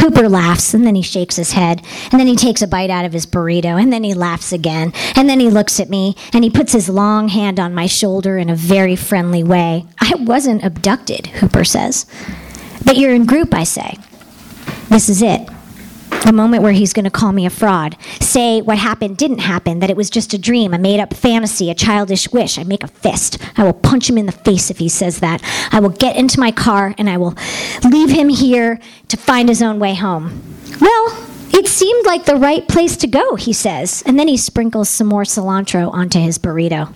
Hooper 0.00 0.28
laughs 0.28 0.74
and 0.74 0.86
then 0.86 0.94
he 0.94 1.02
shakes 1.02 1.36
his 1.36 1.52
head 1.52 1.82
and 2.10 2.20
then 2.20 2.26
he 2.26 2.36
takes 2.36 2.62
a 2.62 2.66
bite 2.66 2.90
out 2.90 3.04
of 3.04 3.12
his 3.12 3.26
burrito 3.26 3.80
and 3.80 3.92
then 3.92 4.04
he 4.04 4.14
laughs 4.14 4.52
again 4.52 4.92
and 5.16 5.28
then 5.28 5.40
he 5.40 5.50
looks 5.50 5.80
at 5.80 5.88
me 5.88 6.16
and 6.32 6.44
he 6.44 6.50
puts 6.50 6.72
his 6.72 6.88
long 6.88 7.28
hand 7.28 7.60
on 7.60 7.74
my 7.74 7.86
shoulder 7.86 8.38
in 8.38 8.50
a 8.50 8.56
very 8.56 8.96
friendly 8.96 9.42
way. 9.42 9.86
I 10.00 10.14
wasn't 10.16 10.64
abducted, 10.64 11.26
Hooper 11.28 11.64
says. 11.64 12.06
But 12.84 12.96
you're 12.96 13.14
in 13.14 13.26
group, 13.26 13.54
I 13.54 13.64
say. 13.64 13.98
This 14.88 15.08
is 15.08 15.22
it. 15.22 15.48
The 16.24 16.32
moment 16.32 16.62
where 16.62 16.72
he's 16.72 16.92
going 16.92 17.04
to 17.04 17.10
call 17.10 17.32
me 17.32 17.46
a 17.46 17.50
fraud. 17.50 17.96
Say 18.20 18.62
what 18.62 18.78
happened 18.78 19.16
didn't 19.16 19.40
happen, 19.40 19.80
that 19.80 19.90
it 19.90 19.96
was 19.96 20.08
just 20.08 20.32
a 20.32 20.38
dream, 20.38 20.72
a 20.72 20.78
made 20.78 21.00
up 21.00 21.14
fantasy, 21.14 21.68
a 21.68 21.74
childish 21.74 22.30
wish. 22.32 22.58
I 22.58 22.62
make 22.62 22.84
a 22.84 22.88
fist. 22.88 23.38
I 23.56 23.64
will 23.64 23.72
punch 23.72 24.08
him 24.08 24.16
in 24.16 24.26
the 24.26 24.32
face 24.32 24.70
if 24.70 24.78
he 24.78 24.88
says 24.88 25.18
that. 25.18 25.42
I 25.72 25.80
will 25.80 25.90
get 25.90 26.16
into 26.16 26.38
my 26.38 26.52
car 26.52 26.94
and 26.96 27.10
I 27.10 27.16
will 27.16 27.34
leave 27.84 28.10
him 28.10 28.28
here 28.28 28.78
to 29.08 29.16
find 29.16 29.48
his 29.48 29.62
own 29.62 29.80
way 29.80 29.94
home. 29.94 30.42
Well, 30.80 31.28
it 31.52 31.66
seemed 31.66 32.06
like 32.06 32.24
the 32.24 32.36
right 32.36 32.66
place 32.68 32.96
to 32.98 33.06
go, 33.06 33.34
he 33.34 33.52
says, 33.52 34.02
and 34.06 34.18
then 34.18 34.28
he 34.28 34.36
sprinkles 34.36 34.88
some 34.88 35.08
more 35.08 35.24
cilantro 35.24 35.92
onto 35.92 36.20
his 36.20 36.38
burrito. 36.38 36.94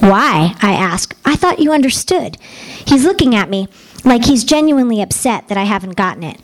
Why? 0.00 0.54
I 0.62 0.74
ask. 0.74 1.16
I 1.24 1.36
thought 1.36 1.58
you 1.58 1.72
understood. 1.72 2.36
He's 2.86 3.04
looking 3.04 3.34
at 3.34 3.50
me 3.50 3.68
like 4.04 4.26
he's 4.26 4.44
genuinely 4.44 5.02
upset 5.02 5.48
that 5.48 5.58
I 5.58 5.64
haven't 5.64 5.96
gotten 5.96 6.22
it. 6.22 6.40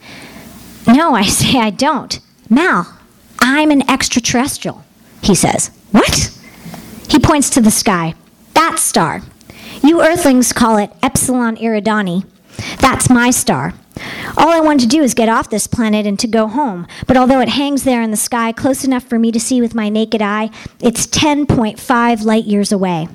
No, 0.87 1.15
I 1.15 1.25
say 1.25 1.59
I 1.59 1.71
don't. 1.71 2.21
Mal, 2.51 2.99
I'm 3.39 3.71
an 3.71 3.89
extraterrestrial, 3.91 4.85
he 5.23 5.35
says. 5.35 5.71
What? 5.91 6.31
He 7.09 7.19
points 7.19 7.51
to 7.51 7.61
the 7.61 7.71
sky. 7.71 8.15
That 8.55 8.79
star. 8.79 9.23
You 9.83 10.03
Earthlings 10.03 10.53
call 10.53 10.77
it 10.77 10.91
Epsilon 11.03 11.57
Eridani. 11.57 12.27
That's 12.81 13.11
my 13.11 13.31
star. 13.31 13.75
All 14.37 14.49
I 14.51 14.61
want 14.61 14.81
to 14.81 14.87
do 14.87 15.03
is 15.03 15.15
get 15.15 15.29
off 15.29 15.51
this 15.51 15.67
planet 15.67 16.07
and 16.07 16.19
to 16.19 16.27
go 16.27 16.49
home. 16.49 16.87
But 17.07 17.17
although 17.17 17.41
it 17.41 17.49
hangs 17.51 17.85
there 17.85 18.03
in 18.03 18.11
the 18.11 18.17
sky 18.17 18.53
close 18.53 18.85
enough 18.85 19.05
for 19.05 19.19
me 19.19 19.31
to 19.33 19.41
see 19.41 19.61
with 19.61 19.75
my 19.75 19.89
naked 19.89 20.21
eye, 20.23 20.51
it's 20.81 21.07
10.5 21.07 22.25
light 22.25 22.45
years 22.45 22.73
away. 22.73 23.09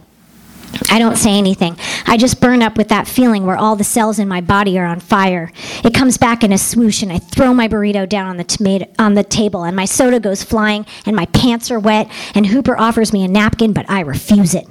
I 0.89 0.99
don't 0.99 1.17
say 1.17 1.37
anything. 1.37 1.77
I 2.05 2.17
just 2.17 2.41
burn 2.41 2.61
up 2.61 2.77
with 2.77 2.89
that 2.89 3.07
feeling 3.07 3.45
where 3.45 3.57
all 3.57 3.75
the 3.75 3.83
cells 3.83 4.19
in 4.19 4.27
my 4.27 4.41
body 4.41 4.77
are 4.79 4.85
on 4.85 4.99
fire. 4.99 5.51
It 5.83 5.93
comes 5.93 6.17
back 6.17 6.43
in 6.43 6.51
a 6.51 6.57
swoosh, 6.57 7.01
and 7.01 7.11
I 7.11 7.19
throw 7.19 7.53
my 7.53 7.67
burrito 7.67 8.07
down 8.07 8.27
on 8.27 8.37
the, 8.37 8.43
tomato, 8.43 8.85
on 8.97 9.13
the 9.13 9.23
table, 9.23 9.63
and 9.63 9.75
my 9.75 9.85
soda 9.85 10.19
goes 10.19 10.43
flying, 10.43 10.85
and 11.05 11.15
my 11.15 11.25
pants 11.27 11.71
are 11.71 11.79
wet, 11.79 12.09
and 12.35 12.47
Hooper 12.47 12.77
offers 12.77 13.13
me 13.13 13.23
a 13.23 13.27
napkin, 13.27 13.73
but 13.73 13.89
I 13.89 14.01
refuse 14.01 14.53
it. 14.55 14.67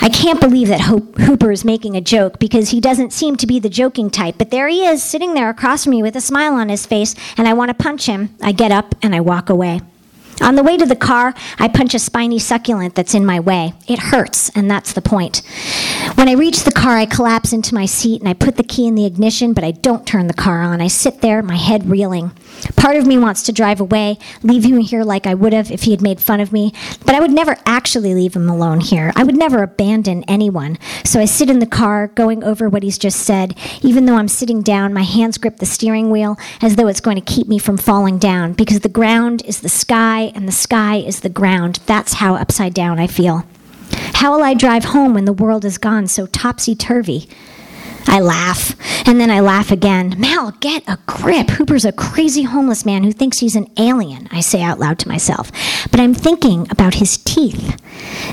I 0.00 0.08
can't 0.08 0.40
believe 0.40 0.68
that 0.68 0.80
Hooper 0.80 1.52
is 1.52 1.64
making 1.64 1.96
a 1.96 2.00
joke 2.00 2.38
because 2.38 2.70
he 2.70 2.80
doesn't 2.80 3.12
seem 3.12 3.36
to 3.36 3.46
be 3.46 3.58
the 3.60 3.68
joking 3.68 4.10
type, 4.10 4.36
but 4.38 4.50
there 4.50 4.68
he 4.68 4.86
is, 4.86 5.02
sitting 5.02 5.34
there 5.34 5.50
across 5.50 5.84
from 5.84 5.90
me 5.90 6.02
with 6.02 6.16
a 6.16 6.20
smile 6.20 6.54
on 6.54 6.68
his 6.68 6.86
face, 6.86 7.14
and 7.36 7.46
I 7.46 7.52
want 7.52 7.68
to 7.68 7.74
punch 7.74 8.06
him. 8.06 8.34
I 8.40 8.52
get 8.52 8.72
up 8.72 8.94
and 9.02 9.14
I 9.14 9.20
walk 9.20 9.50
away. 9.50 9.80
On 10.40 10.54
the 10.54 10.62
way 10.62 10.76
to 10.76 10.86
the 10.86 10.96
car, 10.96 11.34
I 11.58 11.68
punch 11.68 11.94
a 11.94 11.98
spiny 11.98 12.38
succulent 12.38 12.94
that's 12.94 13.14
in 13.14 13.26
my 13.26 13.40
way. 13.40 13.74
It 13.86 13.98
hurts, 13.98 14.50
and 14.50 14.70
that's 14.70 14.92
the 14.92 15.02
point. 15.02 15.42
When 16.14 16.28
I 16.28 16.32
reach 16.32 16.64
the 16.64 16.72
car, 16.72 16.96
I 16.96 17.06
collapse 17.06 17.52
into 17.52 17.74
my 17.74 17.86
seat 17.86 18.20
and 18.20 18.28
I 18.28 18.34
put 18.34 18.56
the 18.56 18.62
key 18.62 18.86
in 18.86 18.94
the 18.94 19.06
ignition, 19.06 19.52
but 19.52 19.64
I 19.64 19.72
don't 19.72 20.06
turn 20.06 20.26
the 20.26 20.34
car 20.34 20.62
on. 20.62 20.80
I 20.80 20.88
sit 20.88 21.20
there, 21.20 21.42
my 21.42 21.56
head 21.56 21.88
reeling. 21.88 22.32
Part 22.76 22.96
of 22.96 23.06
me 23.06 23.18
wants 23.18 23.42
to 23.44 23.52
drive 23.52 23.80
away, 23.80 24.18
leave 24.42 24.64
him 24.64 24.78
here 24.78 25.04
like 25.04 25.26
I 25.26 25.34
would 25.34 25.52
have 25.52 25.70
if 25.70 25.82
he 25.82 25.90
had 25.90 26.02
made 26.02 26.20
fun 26.20 26.40
of 26.40 26.52
me, 26.52 26.72
but 27.04 27.14
I 27.14 27.20
would 27.20 27.30
never 27.30 27.56
actually 27.66 28.14
leave 28.14 28.34
him 28.34 28.48
alone 28.48 28.80
here. 28.80 29.12
I 29.16 29.24
would 29.24 29.36
never 29.36 29.62
abandon 29.62 30.24
anyone. 30.24 30.78
So 31.04 31.20
I 31.20 31.24
sit 31.24 31.50
in 31.50 31.58
the 31.58 31.66
car, 31.66 32.08
going 32.08 32.44
over 32.44 32.68
what 32.68 32.82
he's 32.82 32.98
just 32.98 33.20
said. 33.20 33.56
Even 33.82 34.06
though 34.06 34.16
I'm 34.16 34.28
sitting 34.28 34.62
down, 34.62 34.92
my 34.92 35.02
hands 35.02 35.38
grip 35.38 35.56
the 35.56 35.66
steering 35.66 36.10
wheel 36.10 36.38
as 36.60 36.76
though 36.76 36.88
it's 36.88 37.00
going 37.00 37.16
to 37.16 37.34
keep 37.34 37.48
me 37.48 37.58
from 37.58 37.76
falling 37.76 38.18
down, 38.18 38.52
because 38.52 38.80
the 38.80 38.88
ground 38.88 39.42
is 39.46 39.60
the 39.60 39.68
sky 39.68 40.32
and 40.34 40.46
the 40.46 40.52
sky 40.52 40.96
is 40.96 41.20
the 41.20 41.28
ground. 41.28 41.80
That's 41.86 42.14
how 42.14 42.34
upside 42.34 42.74
down 42.74 42.98
I 42.98 43.06
feel. 43.06 43.46
How 44.14 44.34
will 44.34 44.44
I 44.44 44.54
drive 44.54 44.84
home 44.84 45.14
when 45.14 45.24
the 45.24 45.32
world 45.32 45.64
is 45.64 45.78
gone 45.78 46.06
so 46.06 46.26
topsy 46.26 46.74
turvy? 46.74 47.28
I 48.06 48.20
laugh, 48.20 48.74
and 49.06 49.20
then 49.20 49.30
I 49.30 49.40
laugh 49.40 49.70
again. 49.70 50.14
Mal, 50.18 50.52
get 50.60 50.82
a 50.88 50.98
grip. 51.06 51.50
Hooper's 51.50 51.84
a 51.84 51.92
crazy 51.92 52.42
homeless 52.42 52.84
man 52.84 53.04
who 53.04 53.12
thinks 53.12 53.38
he's 53.38 53.56
an 53.56 53.70
alien, 53.78 54.28
I 54.30 54.40
say 54.40 54.62
out 54.62 54.78
loud 54.78 54.98
to 55.00 55.08
myself. 55.08 55.50
But 55.90 56.00
I'm 56.00 56.14
thinking 56.14 56.66
about 56.70 56.94
his 56.94 57.18
teeth, 57.18 57.80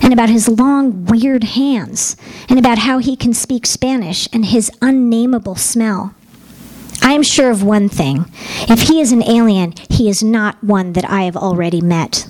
and 0.01 0.13
about 0.13 0.29
his 0.29 0.47
long, 0.47 1.05
weird 1.05 1.43
hands, 1.43 2.17
and 2.49 2.57
about 2.57 2.79
how 2.79 2.99
he 2.99 3.15
can 3.15 3.33
speak 3.33 3.65
Spanish 3.65 4.27
and 4.33 4.45
his 4.45 4.71
unnameable 4.81 5.55
smell. 5.55 6.13
I 7.01 7.13
am 7.13 7.23
sure 7.23 7.51
of 7.51 7.63
one 7.63 7.89
thing. 7.89 8.25
If 8.67 8.83
he 8.89 8.99
is 8.99 9.11
an 9.11 9.23
alien, 9.23 9.73
he 9.89 10.09
is 10.09 10.23
not 10.23 10.63
one 10.63 10.93
that 10.93 11.09
I 11.09 11.23
have 11.23 11.37
already 11.37 11.81
met. 11.81 12.27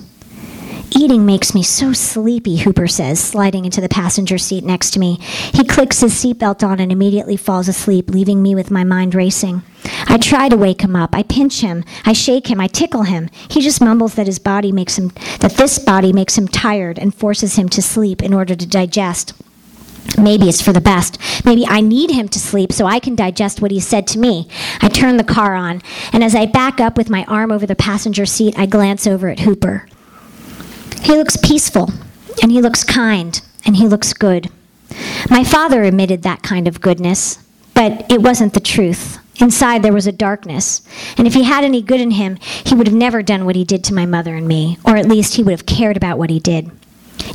Eating 0.90 1.26
makes 1.26 1.54
me 1.54 1.62
so 1.62 1.92
sleepy, 1.92 2.56
Hooper 2.56 2.88
says, 2.88 3.20
sliding 3.20 3.64
into 3.64 3.80
the 3.80 3.88
passenger 3.88 4.38
seat 4.38 4.64
next 4.64 4.90
to 4.92 4.98
me. 4.98 5.16
He 5.52 5.64
clicks 5.64 6.00
his 6.00 6.14
seatbelt 6.14 6.66
on 6.66 6.80
and 6.80 6.90
immediately 6.90 7.36
falls 7.36 7.68
asleep, 7.68 8.10
leaving 8.10 8.42
me 8.42 8.54
with 8.54 8.70
my 8.70 8.84
mind 8.84 9.14
racing. 9.14 9.62
I 10.06 10.18
try 10.18 10.48
to 10.48 10.56
wake 10.56 10.80
him 10.80 10.96
up. 10.96 11.14
I 11.14 11.22
pinch 11.22 11.60
him. 11.60 11.84
I 12.04 12.12
shake 12.12 12.48
him. 12.48 12.60
I 12.60 12.66
tickle 12.66 13.02
him. 13.02 13.28
He 13.50 13.60
just 13.60 13.80
mumbles 13.80 14.14
that 14.14 14.26
his 14.26 14.38
body 14.38 14.72
makes 14.72 14.96
him 14.96 15.12
that 15.40 15.56
this 15.56 15.78
body 15.78 16.12
makes 16.12 16.36
him 16.36 16.48
tired 16.48 16.98
and 16.98 17.14
forces 17.14 17.56
him 17.56 17.68
to 17.70 17.82
sleep 17.82 18.22
in 18.22 18.32
order 18.32 18.54
to 18.54 18.66
digest. 18.66 19.34
Maybe 20.16 20.48
it's 20.48 20.62
for 20.62 20.72
the 20.72 20.80
best. 20.80 21.18
Maybe 21.44 21.66
I 21.66 21.82
need 21.82 22.10
him 22.10 22.28
to 22.28 22.38
sleep 22.38 22.72
so 22.72 22.86
I 22.86 22.98
can 22.98 23.14
digest 23.14 23.60
what 23.60 23.70
he 23.70 23.78
said 23.78 24.06
to 24.08 24.18
me. 24.18 24.48
I 24.80 24.88
turn 24.88 25.18
the 25.18 25.24
car 25.24 25.54
on, 25.54 25.82
and 26.12 26.24
as 26.24 26.34
I 26.34 26.46
back 26.46 26.80
up 26.80 26.96
with 26.96 27.10
my 27.10 27.24
arm 27.24 27.52
over 27.52 27.66
the 27.66 27.76
passenger 27.76 28.24
seat, 28.24 28.58
I 28.58 28.64
glance 28.64 29.06
over 29.06 29.28
at 29.28 29.40
Hooper. 29.40 29.86
He 31.02 31.16
looks 31.16 31.36
peaceful, 31.36 31.90
and 32.42 32.52
he 32.52 32.60
looks 32.60 32.84
kind, 32.84 33.40
and 33.64 33.76
he 33.76 33.86
looks 33.86 34.12
good. 34.12 34.50
My 35.30 35.44
father 35.44 35.84
emitted 35.84 36.22
that 36.22 36.42
kind 36.42 36.68
of 36.68 36.80
goodness, 36.80 37.38
but 37.74 38.10
it 38.10 38.22
wasn't 38.22 38.54
the 38.54 38.60
truth. 38.60 39.18
Inside 39.40 39.82
there 39.82 39.92
was 39.92 40.06
a 40.06 40.12
darkness, 40.12 40.82
and 41.16 41.26
if 41.26 41.34
he 41.34 41.44
had 41.44 41.64
any 41.64 41.80
good 41.80 42.00
in 42.00 42.12
him, 42.12 42.38
he 42.40 42.74
would 42.74 42.88
have 42.88 42.96
never 42.96 43.22
done 43.22 43.44
what 43.44 43.54
he 43.56 43.64
did 43.64 43.84
to 43.84 43.94
my 43.94 44.04
mother 44.04 44.34
and 44.34 44.48
me, 44.48 44.78
or 44.84 44.96
at 44.96 45.08
least 45.08 45.34
he 45.34 45.42
would 45.42 45.52
have 45.52 45.66
cared 45.66 45.96
about 45.96 46.18
what 46.18 46.30
he 46.30 46.40
did. 46.40 46.70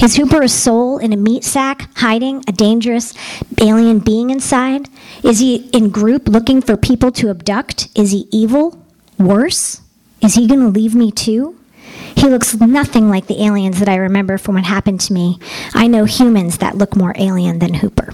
Is 0.01 0.15
Hooper 0.15 0.41
a 0.41 0.49
soul 0.49 0.97
in 0.97 1.13
a 1.13 1.17
meat 1.17 1.43
sack, 1.43 1.89
hiding 1.95 2.43
a 2.47 2.51
dangerous 2.51 3.13
alien 3.61 3.99
being 3.99 4.31
inside? 4.31 4.89
Is 5.23 5.39
he 5.39 5.67
in 5.71 5.89
group 5.89 6.27
looking 6.27 6.61
for 6.61 6.75
people 6.75 7.11
to 7.13 7.29
abduct? 7.29 7.87
Is 7.95 8.11
he 8.11 8.27
evil? 8.31 8.83
Worse? 9.17 9.81
Is 10.21 10.35
he 10.35 10.47
going 10.47 10.61
to 10.61 10.67
leave 10.67 10.95
me 10.95 11.11
too? 11.11 11.57
He 12.15 12.29
looks 12.29 12.53
nothing 12.55 13.09
like 13.09 13.27
the 13.27 13.43
aliens 13.43 13.79
that 13.79 13.89
I 13.89 13.95
remember 13.95 14.37
from 14.37 14.55
what 14.55 14.63
happened 14.63 15.01
to 15.01 15.13
me. 15.13 15.39
I 15.73 15.87
know 15.87 16.05
humans 16.05 16.59
that 16.59 16.77
look 16.77 16.95
more 16.95 17.13
alien 17.17 17.59
than 17.59 17.75
Hooper. 17.75 18.13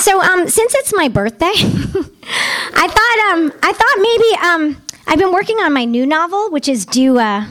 So, 0.00 0.20
um, 0.20 0.48
since 0.48 0.74
it's 0.74 0.92
my 0.94 1.08
birthday, 1.08 1.46
I 2.76 2.88
thought, 2.88 3.32
um, 3.32 3.52
I 3.62 3.72
thought 3.72 3.96
maybe, 3.98 4.46
um, 4.46 4.82
I've 5.06 5.18
been 5.18 5.32
working 5.32 5.56
on 5.60 5.72
my 5.72 5.84
new 5.86 6.04
novel, 6.04 6.50
which 6.50 6.68
is 6.68 6.84
due, 6.84 7.18
uh, 7.18 7.46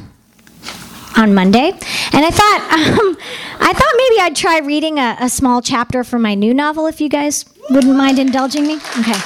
on 1.17 1.34
Monday, 1.34 1.70
and 1.70 2.25
I 2.25 2.32
thought 2.32 3.00
um, 3.00 3.17
I 3.60 3.74
thought 3.74 3.93
maybe 3.98 4.22
I'd 4.22 4.36
try 4.36 4.60
reading 4.60 5.00
a, 5.00 5.17
a, 5.20 5.29
small 5.29 5.62
chapter 5.62 6.03
from 6.03 6.22
my 6.22 6.36
new 6.36 6.53
novel 6.53 6.88
if 6.88 7.00
you 7.00 7.10
guys 7.10 7.46
wouldn't 7.70 7.96
mind 7.96 8.20
indulging 8.20 8.67
me. 8.67 8.75
Okay. 9.00 9.20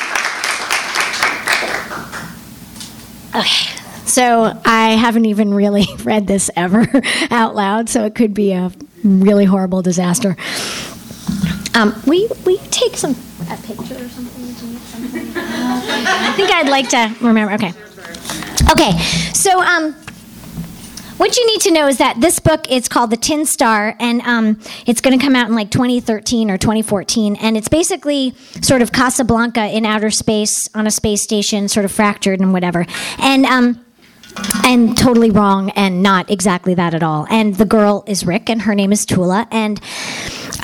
Okay. 3.36 3.77
So 4.06 4.60
I 4.65 4.91
haven't 4.91 5.25
even 5.25 5.53
really 5.53 5.86
read 6.03 6.27
this 6.27 6.50
ever 6.56 6.88
out 7.32 7.56
loud, 7.56 7.89
so 7.89 8.06
it 8.06 8.15
could 8.15 8.34
be 8.34 8.53
a 8.53 8.72
really 9.03 9.46
horrible 9.46 9.82
disaster. 9.82 10.36
Um, 11.74 11.96
we 12.06 12.27
take 12.72 12.96
some 12.98 13.15
a 13.50 13.58
picture 13.58 13.96
or 13.96 14.10
something. 14.10 14.46
Something? 14.56 15.32
I 15.36 16.34
think 16.36 16.51
I'd 16.51 16.70
like 16.70 16.89
to 16.89 17.15
remember. 17.22 17.53
Okay. 17.53 17.74
Okay. 18.72 18.98
So 19.34 19.62
um. 19.62 19.96
What 21.17 21.36
you 21.36 21.47
need 21.47 21.62
to 21.62 21.71
know 21.71 21.88
is 21.88 21.97
that 21.97 22.21
this 22.21 22.39
book 22.39 22.67
it's 22.69 22.88
called 22.88 23.09
The 23.09 23.17
Tin 23.17 23.47
Star, 23.47 23.95
and 24.00 24.21
um, 24.21 24.59
it's 24.86 25.01
going 25.01 25.17
to 25.17 25.24
come 25.24 25.36
out 25.36 25.50
in 25.50 25.55
like 25.55 25.71
2013 25.71 26.51
or 26.51 26.59
2014, 26.59 27.36
and 27.38 27.57
it's 27.57 27.67
basically 27.67 28.36
sort 28.62 28.83
of 28.83 28.91
Casablanca 28.91 29.65
in 29.65 29.83
outer 29.83 30.12
space 30.12 30.69
on 30.75 30.86
a 30.86 30.91
space 30.91 31.24
station, 31.24 31.69
sort 31.69 31.86
of 31.86 31.91
fractured 31.91 32.39
and 32.39 32.53
whatever, 32.53 32.86
and 33.17 33.47
um, 33.47 33.83
and 34.63 34.95
totally 34.95 35.31
wrong 35.31 35.71
and 35.71 36.03
not 36.03 36.29
exactly 36.29 36.75
that 36.75 36.93
at 36.93 37.01
all. 37.01 37.25
And 37.31 37.55
the 37.55 37.65
girl 37.65 38.03
is 38.05 38.24
Rick, 38.24 38.47
and 38.47 38.62
her 38.62 38.75
name 38.75 38.91
is 38.91 39.03
Tula, 39.03 39.47
and 39.50 39.81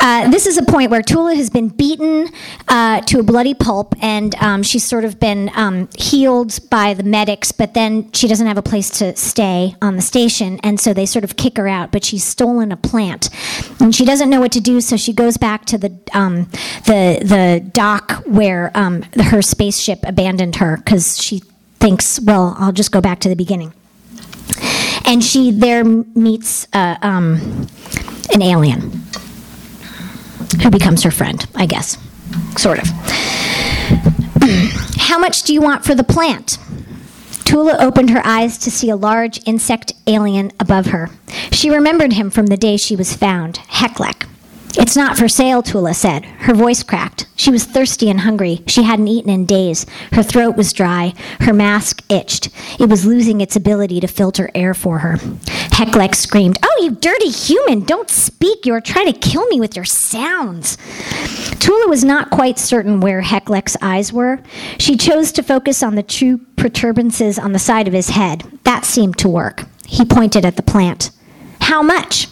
uh, 0.04 0.30
this 0.30 0.46
is 0.46 0.58
a 0.58 0.64
point 0.64 0.92
where 0.92 1.02
Tula 1.02 1.34
has 1.34 1.50
been 1.50 1.70
beaten 1.70 2.28
uh, 2.68 3.00
to 3.02 3.20
a 3.20 3.24
bloody 3.24 3.54
pulp, 3.54 3.96
and 4.02 4.36
um, 4.36 4.62
she's 4.62 4.84
sort 4.84 5.06
of 5.06 5.18
been 5.18 5.50
um, 5.56 5.88
healed 5.98 6.60
by 6.70 6.94
the 6.94 7.04
medics, 7.04 7.54
but 7.54 7.74
then 7.74 8.12
she 8.12 8.28
doesn't 8.28 8.46
have 8.46 8.58
a 8.58 8.62
place 8.62 8.90
to 9.00 9.16
stay 9.16 9.78
on 9.82 9.96
the 9.96 10.02
station, 10.02 10.60
and 10.62 10.78
so 10.78 10.94
they 10.94 11.06
sort 11.06 11.24
of 11.24 11.38
kick 11.38 11.56
her 11.56 11.70
out. 11.70 11.94
But 11.94 12.04
she's 12.04 12.26
stolen 12.26 12.74
a 12.74 12.76
plant, 12.76 13.30
and 13.80 13.96
she 13.96 14.04
doesn't 14.04 14.30
know 14.30 14.42
what 14.42 14.52
to 14.52 14.60
do, 14.60 14.82
so 14.82 14.98
she 14.98 15.14
goes 15.14 15.38
back 15.38 15.64
to 15.68 15.78
the 15.78 15.98
um, 16.14 16.50
the 16.86 17.22
the 17.24 17.70
dock 17.72 18.26
where 18.26 18.72
um, 18.76 19.04
her 19.28 19.42
spaceship 19.42 20.00
abandoned 20.04 20.58
her 20.58 20.76
because 20.76 21.18
she 21.18 21.40
thinks, 21.80 22.20
well, 22.20 22.58
I'll 22.60 22.74
just 22.74 22.92
go 22.92 23.00
back 23.00 23.22
to 23.22 23.30
the 23.30 23.38
beginning. 23.38 23.72
And 25.06 25.24
she 25.24 25.52
there 25.52 25.86
meets 25.86 26.68
uh, 26.74 26.98
um, 27.02 27.70
an 28.34 28.42
alien 28.42 29.04
who 30.62 30.70
becomes 30.70 31.04
her 31.04 31.12
friend, 31.12 31.46
I 31.56 31.66
guess. 31.66 31.98
Sort 32.58 32.80
of. 32.80 32.88
How 34.98 35.20
much 35.20 35.44
do 35.44 35.54
you 35.54 35.62
want 35.62 35.86
for 35.86 35.96
the 35.96 36.04
plant? 36.04 36.58
Tula 37.46 37.78
opened 37.80 38.10
her 38.10 38.26
eyes 38.26 38.58
to 38.60 38.72
see 38.72 38.90
a 38.90 38.96
large 38.96 39.40
insect 39.46 39.94
alien 40.08 40.52
above 40.60 40.88
her. 40.88 41.10
She 41.52 41.70
remembered 41.70 42.14
him 42.14 42.30
from 42.30 42.48
the 42.48 42.58
day 42.58 42.78
she 42.78 42.96
was 42.96 43.16
found, 43.16 43.56
Heklek. 43.70 44.28
It's 44.76 44.96
not 44.96 45.18
for 45.18 45.30
sale, 45.30 45.62
Tula 45.62 45.94
said. 45.94 46.26
Her 46.26 46.56
voice 46.56 46.82
cracked. 46.82 47.28
She 47.36 47.52
was 47.52 47.64
thirsty 47.64 48.10
and 48.10 48.22
hungry. 48.22 48.64
She 48.66 48.82
hadn't 48.82 49.08
eaten 49.08 49.30
in 49.30 49.46
days. 49.46 49.86
Her 50.14 50.24
throat 50.24 50.58
was 50.58 50.74
dry. 50.74 51.14
Her 51.42 51.54
mask 51.54 52.04
itched. 52.10 52.50
It 52.80 52.90
was 52.90 53.06
losing 53.06 53.40
its 53.40 53.56
ability 53.56 54.00
to 54.00 54.08
filter 54.08 54.50
air 54.56 54.74
for 54.74 55.00
her. 55.00 55.18
Heklek 55.74 56.14
screamed, 56.14 56.60
Oh, 56.64 56.82
you 56.84 56.92
dirty 56.92 57.30
human! 57.30 57.84
Don't 57.84 58.10
speak! 58.10 58.66
You 58.66 58.74
are 58.76 58.82
trying 58.82 59.12
to 59.12 59.20
kill 59.20 59.46
me 59.48 59.60
with 59.60 59.76
your 59.76 59.86
sounds. 59.86 60.78
Tula 61.60 61.88
was 61.90 62.04
not 62.04 62.30
quite 62.30 62.60
certain 62.60 63.00
where 63.00 63.22
Heklek's 63.24 63.76
eyes 63.82 64.14
were. 64.14 64.40
She 64.78 64.96
chose 64.96 65.32
to 65.32 65.42
focus 65.42 65.82
on 65.82 65.96
the 65.96 66.04
two 66.04 66.38
protuberances 66.58 67.40
on 67.40 67.54
the 67.54 67.60
side 67.60 67.88
of 67.88 67.94
his 67.94 68.10
head. 68.10 68.44
That 68.64 68.86
seemed 68.86 69.18
to 69.18 69.30
work. 69.30 69.66
He 69.88 70.06
pointed 70.06 70.46
at 70.46 70.58
the 70.58 70.64
plant. 70.64 71.10
How 71.62 71.82
much? 71.82 72.28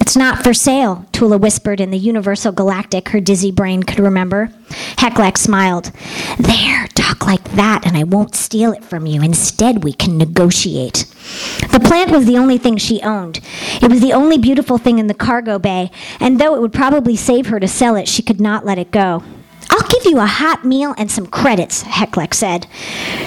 It's 0.00 0.16
not 0.16 0.44
for 0.44 0.54
sale, 0.54 1.06
Tula 1.10 1.38
whispered 1.38 1.80
in 1.80 1.90
the 1.90 1.98
universal 1.98 2.52
galactic 2.52 3.08
her 3.08 3.20
dizzy 3.20 3.50
brain 3.50 3.82
could 3.82 3.98
remember. 3.98 4.52
Heklek 4.98 5.36
smiled. 5.36 5.90
There, 6.38 6.85
talk 7.06 7.26
like 7.26 7.44
that, 7.52 7.86
and 7.86 7.96
I 7.96 8.02
won't 8.02 8.34
steal 8.34 8.72
it 8.72 8.84
from 8.84 9.06
you. 9.06 9.22
Instead, 9.22 9.84
we 9.84 9.92
can 9.92 10.18
negotiate. 10.18 11.06
The 11.70 11.80
plant 11.84 12.10
was 12.10 12.26
the 12.26 12.36
only 12.36 12.58
thing 12.58 12.76
she 12.76 13.00
owned. 13.02 13.40
It 13.80 13.90
was 13.90 14.00
the 14.00 14.12
only 14.12 14.38
beautiful 14.38 14.76
thing 14.76 14.98
in 14.98 15.06
the 15.06 15.14
cargo 15.14 15.58
bay, 15.58 15.90
and 16.18 16.40
though 16.40 16.56
it 16.56 16.60
would 16.60 16.72
probably 16.72 17.14
save 17.14 17.46
her 17.46 17.60
to 17.60 17.68
sell 17.68 17.94
it, 17.94 18.08
she 18.08 18.22
could 18.22 18.40
not 18.40 18.64
let 18.64 18.78
it 18.78 18.90
go. 18.90 19.22
I'll 19.70 19.88
give 19.88 20.04
you 20.04 20.18
a 20.18 20.26
hot 20.26 20.64
meal 20.64 20.94
and 20.98 21.10
some 21.10 21.26
credits, 21.26 21.84
Heklek 21.84 22.34
said. 22.34 22.66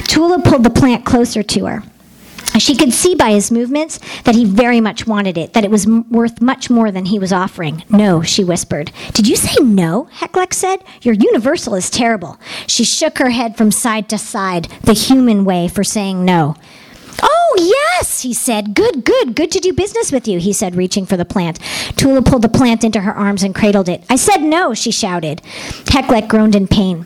Tula 0.06 0.42
pulled 0.42 0.64
the 0.64 0.70
plant 0.70 1.06
closer 1.06 1.44
to 1.44 1.66
her. 1.66 1.84
She 2.58 2.75
could 2.75 2.93
see 2.93 3.15
by 3.15 3.31
his 3.31 3.51
movements 3.51 4.00
that 4.24 4.36
he 4.36 4.43
very 4.46 4.81
much 4.81 5.08
wanted 5.08 5.38
it, 5.38 5.53
that 5.53 5.63
it 5.63 5.72
was 5.72 5.86
m- 5.86 6.10
worth 6.10 6.41
much 6.41 6.69
more 6.69 6.91
than 6.91 7.05
he 7.05 7.17
was 7.19 7.31
offering. 7.31 7.84
No, 7.89 8.22
she 8.22 8.43
whispered. 8.43 8.91
Did 9.13 9.27
you 9.27 9.36
say 9.36 9.63
no? 9.63 10.10
Heklek 10.13 10.53
said. 10.53 10.84
Your 11.01 11.13
universal 11.13 11.75
is 11.75 11.89
terrible. 11.89 12.38
She 12.67 12.84
shook 12.84 13.17
her 13.19 13.29
head 13.29 13.55
from 13.55 13.72
side 13.72 14.10
to 14.10 14.17
side, 14.17 14.65
the 14.84 14.93
human 14.93 15.45
way 15.45 15.67
for 15.67 15.84
saying 15.84 16.25
no. 16.25 16.56
Oh, 17.21 17.56
yes, 17.99 18.21
he 18.21 18.34
said. 18.34 18.73
Good, 18.75 19.04
good, 19.04 19.36
good 19.36 19.52
to 19.52 19.60
do 19.60 19.73
business 19.73 20.12
with 20.12 20.28
you, 20.28 20.39
he 20.39 20.54
said, 20.54 20.75
reaching 20.75 21.06
for 21.06 21.17
the 21.17 21.25
plant. 21.25 21.60
Tula 21.97 22.21
pulled 22.21 22.43
the 22.43 22.49
plant 22.49 22.84
into 22.84 23.02
her 23.02 23.13
arms 23.13 23.43
and 23.43 23.54
cradled 23.56 23.89
it. 23.89 24.04
I 24.10 24.15
said 24.15 24.41
no, 24.41 24.73
she 24.73 24.91
shouted. 24.91 25.41
Heklek 25.86 26.28
groaned 26.30 26.56
in 26.56 26.67
pain. 26.67 27.06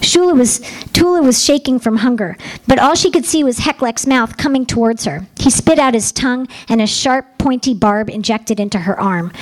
Shula 0.00 0.36
was, 0.36 0.60
Tula 0.92 1.22
was 1.22 1.44
shaking 1.44 1.78
from 1.78 1.98
hunger, 1.98 2.36
but 2.66 2.78
all 2.78 2.94
she 2.94 3.10
could 3.10 3.24
see 3.24 3.42
was 3.42 3.60
Heklek's 3.60 4.06
mouth 4.06 4.36
coming 4.36 4.66
towards 4.66 5.04
her. 5.04 5.26
He 5.38 5.50
spit 5.50 5.78
out 5.78 5.94
his 5.94 6.12
tongue, 6.12 6.46
and 6.68 6.80
a 6.80 6.86
sharp, 6.86 7.38
pointy 7.38 7.74
barb 7.74 8.08
injected 8.08 8.60
into 8.60 8.80
her 8.80 8.98
arm. 8.98 9.32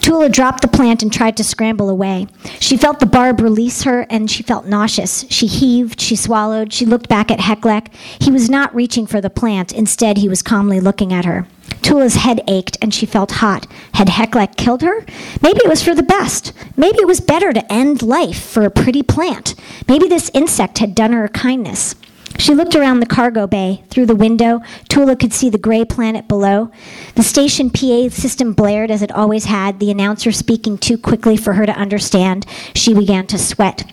Tula 0.00 0.28
dropped 0.28 0.62
the 0.62 0.68
plant 0.68 1.02
and 1.02 1.12
tried 1.12 1.36
to 1.36 1.44
scramble 1.44 1.88
away. 1.88 2.26
She 2.60 2.76
felt 2.76 2.98
the 2.98 3.06
barb 3.06 3.40
release 3.40 3.82
her, 3.82 4.06
and 4.10 4.30
she 4.30 4.42
felt 4.42 4.66
nauseous. 4.66 5.24
She 5.28 5.46
heaved, 5.46 6.00
she 6.00 6.16
swallowed, 6.16 6.72
she 6.72 6.86
looked 6.86 7.08
back 7.08 7.30
at 7.30 7.40
Heklek. 7.40 7.92
He 8.20 8.30
was 8.30 8.48
not 8.48 8.74
reaching 8.74 9.06
for 9.06 9.20
the 9.20 9.30
plant, 9.30 9.72
instead, 9.72 10.18
he 10.18 10.28
was 10.28 10.42
calmly 10.42 10.80
looking 10.80 11.12
at 11.12 11.24
her. 11.24 11.46
Tula's 11.82 12.16
head 12.16 12.40
ached 12.48 12.78
and 12.80 12.94
she 12.94 13.06
felt 13.06 13.32
hot. 13.32 13.66
Had 13.94 14.08
Heklek 14.08 14.56
killed 14.56 14.82
her? 14.82 15.04
Maybe 15.42 15.60
it 15.64 15.68
was 15.68 15.82
for 15.82 15.94
the 15.94 16.02
best. 16.02 16.52
Maybe 16.76 16.98
it 16.98 17.06
was 17.06 17.20
better 17.20 17.52
to 17.52 17.72
end 17.72 18.02
life 18.02 18.42
for 18.42 18.64
a 18.64 18.70
pretty 18.70 19.02
plant. 19.02 19.54
Maybe 19.88 20.08
this 20.08 20.30
insect 20.32 20.78
had 20.78 20.94
done 20.94 21.12
her 21.12 21.24
a 21.24 21.28
kindness. 21.28 21.94
She 22.38 22.54
looked 22.54 22.74
around 22.74 23.00
the 23.00 23.06
cargo 23.06 23.46
bay. 23.46 23.84
Through 23.90 24.06
the 24.06 24.16
window, 24.16 24.62
Tula 24.88 25.16
could 25.16 25.32
see 25.32 25.50
the 25.50 25.58
gray 25.58 25.84
planet 25.84 26.28
below. 26.28 26.70
The 27.14 27.22
station 27.22 27.70
PA 27.70 28.08
system 28.08 28.52
blared 28.52 28.90
as 28.90 29.02
it 29.02 29.12
always 29.12 29.44
had, 29.44 29.78
the 29.78 29.90
announcer 29.90 30.32
speaking 30.32 30.78
too 30.78 30.96
quickly 30.96 31.36
for 31.36 31.52
her 31.54 31.66
to 31.66 31.72
understand. 31.72 32.46
She 32.74 32.94
began 32.94 33.26
to 33.28 33.38
sweat. 33.38 33.84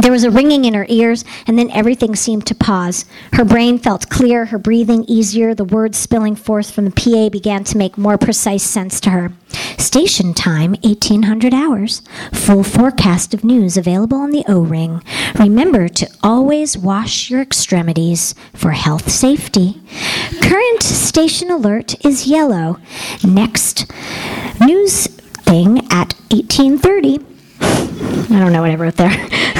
There 0.00 0.12
was 0.12 0.24
a 0.24 0.30
ringing 0.30 0.64
in 0.64 0.74
her 0.74 0.86
ears, 0.88 1.24
and 1.46 1.58
then 1.58 1.70
everything 1.72 2.16
seemed 2.16 2.46
to 2.46 2.54
pause. 2.54 3.04
Her 3.34 3.44
brain 3.44 3.78
felt 3.78 4.08
clear, 4.08 4.46
her 4.46 4.58
breathing 4.58 5.04
easier, 5.04 5.54
the 5.54 5.64
words 5.64 5.98
spilling 5.98 6.36
forth 6.36 6.70
from 6.70 6.86
the 6.86 6.90
PA 6.90 7.28
began 7.28 7.64
to 7.64 7.76
make 7.76 7.98
more 7.98 8.16
precise 8.16 8.62
sense 8.62 8.98
to 9.02 9.10
her. 9.10 9.32
Station 9.76 10.32
time, 10.32 10.74
1800 10.82 11.52
hours. 11.52 12.02
Full 12.32 12.62
forecast 12.62 13.34
of 13.34 13.44
news 13.44 13.76
available 13.76 14.18
on 14.18 14.30
the 14.30 14.44
O 14.48 14.60
ring. 14.60 15.02
Remember 15.38 15.88
to 15.88 16.08
always 16.22 16.78
wash 16.78 17.28
your 17.28 17.42
extremities 17.42 18.34
for 18.54 18.70
health 18.70 19.10
safety. 19.10 19.82
Current 20.40 20.82
station 20.82 21.50
alert 21.50 22.02
is 22.04 22.26
yellow. 22.26 22.78
Next 23.22 23.90
news 24.60 25.08
thing 25.08 25.78
at 25.90 26.14
1830. 26.30 27.18
I 27.60 28.38
don't 28.38 28.52
know 28.52 28.62
what 28.62 28.70
I 28.70 28.76
wrote 28.76 28.96
there. 28.96 29.56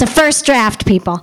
it's 0.00 0.10
a 0.10 0.14
first 0.14 0.46
draft, 0.46 0.86
people. 0.86 1.20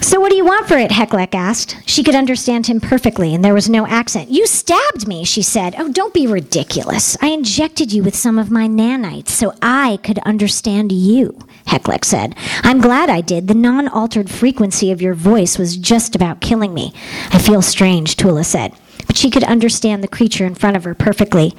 So, 0.00 0.20
what 0.20 0.30
do 0.30 0.36
you 0.36 0.44
want 0.44 0.68
for 0.68 0.76
it? 0.78 0.92
Heklek 0.92 1.34
asked. 1.34 1.76
She 1.86 2.04
could 2.04 2.14
understand 2.14 2.68
him 2.68 2.80
perfectly, 2.80 3.34
and 3.34 3.44
there 3.44 3.54
was 3.54 3.68
no 3.68 3.84
accent. 3.86 4.30
You 4.30 4.46
stabbed 4.46 5.08
me, 5.08 5.24
she 5.24 5.42
said. 5.42 5.74
Oh, 5.76 5.90
don't 5.90 6.14
be 6.14 6.28
ridiculous. 6.28 7.16
I 7.20 7.28
injected 7.28 7.92
you 7.92 8.04
with 8.04 8.14
some 8.14 8.38
of 8.38 8.50
my 8.50 8.68
nanites 8.68 9.30
so 9.30 9.54
I 9.60 9.98
could 10.04 10.20
understand 10.20 10.92
you, 10.92 11.36
Heklek 11.66 12.04
said. 12.04 12.36
I'm 12.62 12.80
glad 12.80 13.10
I 13.10 13.20
did. 13.20 13.48
The 13.48 13.54
non 13.54 13.88
altered 13.88 14.30
frequency 14.30 14.92
of 14.92 15.02
your 15.02 15.14
voice 15.14 15.58
was 15.58 15.76
just 15.76 16.14
about 16.14 16.40
killing 16.40 16.74
me. 16.74 16.92
I 17.30 17.40
feel 17.40 17.62
strange, 17.62 18.14
Tula 18.14 18.44
said 18.44 18.72
but 19.06 19.16
she 19.16 19.30
could 19.30 19.44
understand 19.44 20.02
the 20.02 20.08
creature 20.08 20.44
in 20.44 20.54
front 20.54 20.76
of 20.76 20.84
her 20.84 20.94
perfectly. 20.94 21.50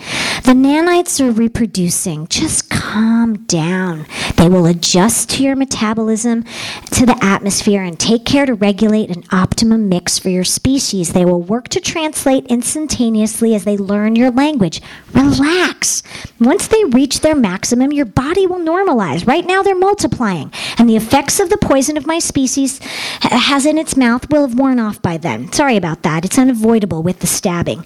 The 0.44 0.54
nanites 0.54 1.20
are 1.20 1.32
reproducing. 1.32 2.28
Just 2.28 2.70
calm 2.70 3.46
down. 3.46 4.06
They 4.38 4.50
will 4.50 4.66
adjust 4.66 5.30
to 5.32 5.44
your 5.44 5.56
metabolism, 5.56 6.44
to 6.92 7.06
the 7.06 7.18
atmosphere, 7.22 7.82
and 7.82 8.00
take 8.00 8.26
care 8.26 8.46
to 8.46 8.54
regulate 8.54 9.10
an 9.10 9.24
optimum 9.32 9.90
mix 9.90 10.20
for 10.20 10.30
your 10.30 10.44
species. 10.44 11.14
They 11.14 11.26
will 11.26 11.42
work 11.42 11.70
to 11.70 11.80
translate 11.80 12.46
instantaneously 12.48 13.56
as 13.56 13.64
they 13.64 13.78
learn 13.78 14.16
your 14.16 14.32
language. 14.32 14.82
Relax. 15.14 16.04
Once 16.40 16.68
they 16.68 16.84
reach 16.86 17.22
their 17.22 17.36
maximum, 17.36 17.92
your 17.92 18.06
body 18.06 18.46
will 18.46 18.60
normalize. 18.60 19.26
Right 19.26 19.46
now, 19.46 19.64
they're 19.64 19.76
multiplying, 19.76 20.52
and 20.78 20.90
the 20.90 20.98
effects 20.98 21.40
of 21.40 21.50
the 21.50 21.58
poison 21.58 21.98
of 21.98 22.06
my 22.06 22.20
species 22.20 22.80
has 23.22 23.66
in 23.66 23.78
its 23.78 23.96
mouth 23.96 24.30
will 24.30 24.48
have 24.48 24.60
worn 24.60 24.80
off 24.80 25.02
by 25.02 25.18
then. 25.18 25.52
Sorry 25.52 25.78
about 25.78 26.04
that. 26.04 26.26
It's 26.26 26.38
unavoidable 26.38 27.04
with 27.04 27.20
the 27.20 27.28
stabbing. 27.36 27.86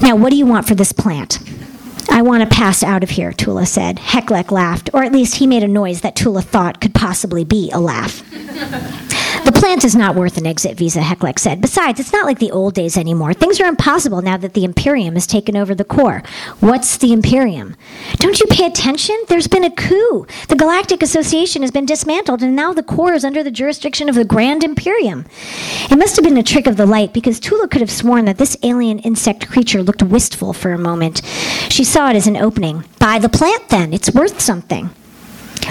Now, 0.00 0.16
what 0.16 0.30
do 0.30 0.36
you 0.36 0.46
want 0.46 0.66
for 0.66 0.74
this 0.74 0.92
plant? 0.92 1.38
I 2.10 2.22
want 2.22 2.42
to 2.42 2.56
pass 2.56 2.82
out 2.82 3.02
of 3.02 3.10
here, 3.10 3.32
Tula 3.32 3.66
said. 3.66 3.96
Heklek 3.96 4.50
laughed, 4.50 4.90
or 4.92 5.02
at 5.02 5.12
least 5.12 5.36
he 5.36 5.46
made 5.46 5.62
a 5.62 5.68
noise 5.68 6.00
that 6.02 6.16
Tula 6.16 6.42
thought 6.42 6.80
could 6.80 6.94
possibly 6.94 7.44
be 7.44 7.70
a 7.72 7.80
laugh. 7.80 8.22
The 9.44 9.52
plant 9.52 9.84
is 9.84 9.94
not 9.94 10.14
worth 10.14 10.38
an 10.38 10.46
exit 10.46 10.78
visa, 10.78 11.00
Heclex 11.00 11.40
said. 11.40 11.60
Besides, 11.60 12.00
it's 12.00 12.12
not 12.12 12.24
like 12.24 12.38
the 12.38 12.50
old 12.50 12.72
days 12.72 12.96
anymore. 12.96 13.34
Things 13.34 13.60
are 13.60 13.66
impossible 13.66 14.22
now 14.22 14.38
that 14.38 14.54
the 14.54 14.64
Imperium 14.64 15.14
has 15.14 15.26
taken 15.26 15.54
over 15.54 15.74
the 15.74 15.84
core. 15.84 16.22
What's 16.60 16.96
the 16.96 17.12
Imperium? 17.12 17.76
Don't 18.16 18.40
you 18.40 18.46
pay 18.46 18.64
attention? 18.64 19.16
There's 19.28 19.48
been 19.48 19.64
a 19.64 19.70
coup. 19.70 20.26
The 20.48 20.56
Galactic 20.56 21.02
Association 21.02 21.60
has 21.60 21.70
been 21.70 21.84
dismantled, 21.84 22.42
and 22.42 22.56
now 22.56 22.72
the 22.72 22.82
core 22.82 23.12
is 23.12 23.24
under 23.24 23.42
the 23.42 23.50
jurisdiction 23.50 24.08
of 24.08 24.14
the 24.14 24.24
Grand 24.24 24.64
Imperium. 24.64 25.26
It 25.90 25.96
must 25.96 26.16
have 26.16 26.24
been 26.24 26.38
a 26.38 26.42
trick 26.42 26.66
of 26.66 26.78
the 26.78 26.86
light, 26.86 27.12
because 27.12 27.38
Tula 27.38 27.68
could 27.68 27.82
have 27.82 27.90
sworn 27.90 28.24
that 28.24 28.38
this 28.38 28.56
alien 28.62 28.98
insect 29.00 29.50
creature 29.50 29.82
looked 29.82 30.02
wistful 30.02 30.54
for 30.54 30.72
a 30.72 30.78
moment. 30.78 31.20
She 31.68 31.84
saw 31.94 32.10
it 32.10 32.16
as 32.16 32.26
an 32.26 32.36
opening. 32.36 32.82
Buy 32.98 33.20
the 33.20 33.28
plant, 33.28 33.68
then. 33.68 33.92
It's 33.92 34.12
worth 34.12 34.40
something. 34.40 34.90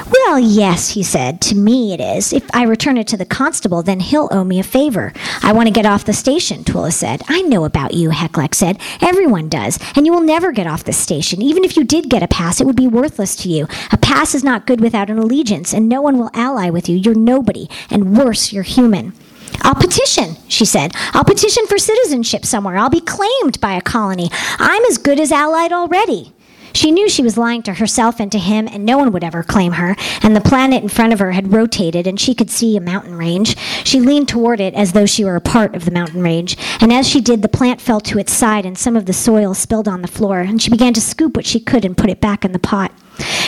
Well, 0.10 0.40
yes, 0.40 0.92
he 0.92 1.04
said. 1.04 1.42
To 1.42 1.56
me, 1.56 1.94
it 1.94 2.00
is. 2.00 2.32
If 2.32 2.46
I 2.56 2.64
return 2.64 2.98
it 2.98 3.08
to 3.08 3.18
the 3.18 3.26
constable, 3.26 3.84
then 3.84 4.00
he'll 4.00 4.30
owe 4.32 4.46
me 4.46 4.58
a 4.58 4.64
favor. 4.64 5.12
I 5.42 5.52
want 5.52 5.68
to 5.68 5.74
get 5.74 5.86
off 5.86 6.06
the 6.06 6.14
station, 6.14 6.64
Tula 6.64 6.92
said. 6.92 7.24
I 7.28 7.42
know 7.42 7.66
about 7.66 7.94
you, 7.94 8.12
Heclex 8.12 8.56
said. 8.56 8.80
Everyone 9.02 9.50
does. 9.50 9.78
And 9.98 10.06
you 10.06 10.14
will 10.14 10.22
never 10.22 10.54
get 10.54 10.66
off 10.66 10.86
the 10.86 10.94
station. 10.94 11.42
Even 11.42 11.66
if 11.66 11.76
you 11.76 11.84
did 11.84 12.10
get 12.10 12.24
a 12.24 12.30
pass, 12.30 12.62
it 12.62 12.66
would 12.66 12.78
be 12.78 12.88
worthless 12.88 13.36
to 13.44 13.50
you. 13.50 13.68
A 13.92 13.98
pass 13.98 14.34
is 14.34 14.46
not 14.46 14.66
good 14.66 14.80
without 14.80 15.10
an 15.10 15.18
allegiance, 15.18 15.74
and 15.74 15.90
no 15.90 16.02
one 16.02 16.18
will 16.18 16.32
ally 16.34 16.70
with 16.70 16.88
you. 16.88 16.96
You're 16.96 17.16
nobody. 17.16 17.68
And 17.90 18.18
worse, 18.18 18.54
you're 18.54 18.64
human. 18.64 19.12
I'll 19.62 19.76
petition, 19.76 20.36
she 20.48 20.66
said. 20.66 20.94
I'll 21.14 21.24
petition 21.24 21.68
for 21.68 21.78
citizenship 21.78 22.46
somewhere. 22.46 22.78
I'll 22.78 22.90
be 22.90 23.02
claimed 23.02 23.60
by 23.62 23.74
a 23.74 23.82
colony. 23.82 24.30
I'm 24.60 24.84
as 24.86 24.98
good 24.98 25.20
as 25.20 25.32
allied 25.32 25.72
already. 25.72 26.34
She 26.74 26.92
knew 26.92 27.08
she 27.08 27.22
was 27.22 27.38
lying 27.38 27.62
to 27.64 27.76
herself 27.76 28.20
and 28.20 28.32
to 28.32 28.40
him, 28.40 28.68
and 28.68 28.84
no 28.84 28.98
one 28.98 29.12
would 29.12 29.24
ever 29.24 29.44
claim 29.44 29.74
her. 29.74 29.96
And 30.24 30.36
the 30.36 30.42
planet 30.42 30.82
in 30.82 30.90
front 30.90 31.14
of 31.14 31.20
her 31.20 31.32
had 31.32 31.54
rotated, 31.54 32.08
and 32.08 32.20
she 32.20 32.34
could 32.34 32.50
see 32.50 32.76
a 32.76 32.82
mountain 32.82 33.16
range. 33.16 33.56
She 33.86 34.00
leaned 34.00 34.28
toward 34.28 34.60
it 34.60 34.74
as 34.74 34.94
though 34.94 35.06
she 35.06 35.24
were 35.24 35.36
a 35.36 35.42
part 35.42 35.76
of 35.76 35.86
the 35.86 35.92
mountain 35.92 36.24
range. 36.24 36.58
And 36.82 36.92
as 36.92 37.08
she 37.08 37.22
did, 37.22 37.44
the 37.44 37.48
plant 37.48 37.80
fell 37.80 38.02
to 38.02 38.18
its 38.18 38.34
side, 38.34 38.66
and 38.66 38.78
some 38.78 38.98
of 38.98 39.06
the 39.06 39.14
soil 39.14 39.54
spilled 39.54 39.88
on 39.88 40.02
the 40.02 40.08
floor. 40.08 40.40
And 40.40 40.60
she 40.60 40.72
began 40.72 40.94
to 40.94 41.02
scoop 41.02 41.36
what 41.36 41.46
she 41.46 41.60
could 41.60 41.86
and 41.86 41.96
put 41.96 42.10
it 42.10 42.20
back 42.20 42.44
in 42.44 42.54
the 42.54 42.60
pot. 42.60 42.92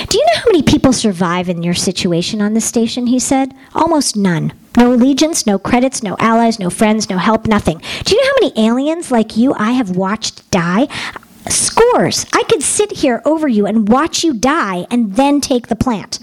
Do 0.08 0.18
you 0.18 0.26
know 0.26 0.36
how 0.36 0.46
many 0.46 0.62
people 0.62 0.94
survive 0.94 1.50
in 1.50 1.64
your 1.64 1.74
situation 1.74 2.42
on 2.42 2.54
this 2.54 2.66
station? 2.66 3.08
He 3.08 3.18
said. 3.18 3.56
Almost 3.74 4.16
none. 4.16 4.54
No 4.78 4.94
allegiance, 4.94 5.46
no 5.46 5.58
credits, 5.58 6.04
no 6.04 6.16
allies, 6.20 6.60
no 6.60 6.70
friends, 6.70 7.10
no 7.10 7.18
help, 7.18 7.48
nothing. 7.48 7.82
Do 8.04 8.16
you 8.16 8.22
know 8.22 8.28
how 8.28 8.48
many 8.48 8.68
aliens 8.68 9.12
like 9.12 9.38
you 9.38 9.54
I 9.54 9.72
have 9.72 9.96
watched 9.96 10.50
die? 10.52 10.88
Scores. 11.48 12.26
I 12.34 12.44
could 12.44 12.64
sit 12.64 12.92
here 12.92 13.22
over 13.26 13.48
you 13.48 13.66
and 13.66 13.88
watch 13.88 14.24
you 14.24 14.34
die 14.34 14.86
and 14.90 15.16
then 15.16 15.42
take 15.42 15.68
the 15.68 15.76
plant. 15.76 16.20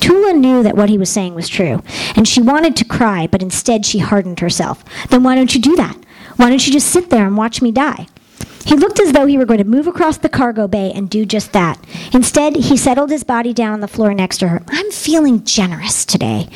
Tula 0.00 0.32
knew 0.32 0.62
that 0.62 0.76
what 0.76 0.88
he 0.88 0.98
was 0.98 1.10
saying 1.10 1.34
was 1.34 1.48
true, 1.48 1.82
and 2.14 2.26
she 2.26 2.40
wanted 2.40 2.76
to 2.76 2.84
cry, 2.84 3.26
but 3.26 3.42
instead 3.42 3.84
she 3.84 3.98
hardened 3.98 4.40
herself. 4.40 4.84
Then 5.08 5.22
why 5.22 5.34
don't 5.34 5.54
you 5.54 5.60
do 5.60 5.76
that? 5.76 5.96
Why 6.36 6.48
don't 6.48 6.64
you 6.66 6.72
just 6.72 6.88
sit 6.88 7.10
there 7.10 7.26
and 7.26 7.36
watch 7.36 7.60
me 7.60 7.72
die? 7.72 8.06
He 8.64 8.76
looked 8.76 9.00
as 9.00 9.12
though 9.12 9.26
he 9.26 9.38
were 9.38 9.46
going 9.46 9.58
to 9.58 9.64
move 9.64 9.86
across 9.86 10.18
the 10.18 10.28
cargo 10.28 10.68
bay 10.68 10.92
and 10.94 11.08
do 11.08 11.24
just 11.24 11.52
that. 11.52 11.78
Instead, 12.12 12.56
he 12.56 12.76
settled 12.76 13.10
his 13.10 13.24
body 13.24 13.52
down 13.52 13.72
on 13.72 13.80
the 13.80 13.88
floor 13.88 14.14
next 14.14 14.38
to 14.38 14.48
her. 14.48 14.62
I'm 14.68 14.90
feeling 14.90 15.44
generous 15.44 16.04
today. 16.04 16.48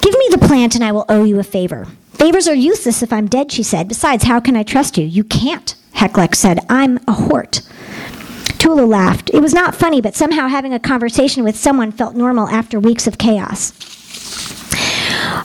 Give 0.00 0.14
me 0.14 0.28
the 0.30 0.38
plant 0.38 0.74
and 0.74 0.84
I 0.84 0.92
will 0.92 1.04
owe 1.08 1.24
you 1.24 1.38
a 1.38 1.44
favor. 1.44 1.86
Favors 2.12 2.48
are 2.48 2.54
useless 2.54 3.02
if 3.02 3.12
I'm 3.12 3.26
dead, 3.26 3.52
she 3.52 3.62
said. 3.62 3.88
Besides, 3.88 4.24
how 4.24 4.40
can 4.40 4.56
I 4.56 4.62
trust 4.62 4.98
you? 4.98 5.04
You 5.04 5.24
can't. 5.24 5.74
Heclex 5.94 6.36
said, 6.36 6.60
I'm 6.68 6.98
a 7.06 7.12
hort. 7.12 7.62
Tula 8.58 8.82
laughed. 8.82 9.30
It 9.32 9.40
was 9.40 9.54
not 9.54 9.74
funny, 9.74 10.00
but 10.00 10.14
somehow 10.14 10.48
having 10.48 10.74
a 10.74 10.80
conversation 10.80 11.44
with 11.44 11.56
someone 11.56 11.92
felt 11.92 12.16
normal 12.16 12.48
after 12.48 12.80
weeks 12.80 13.06
of 13.06 13.18
chaos. 13.18 13.72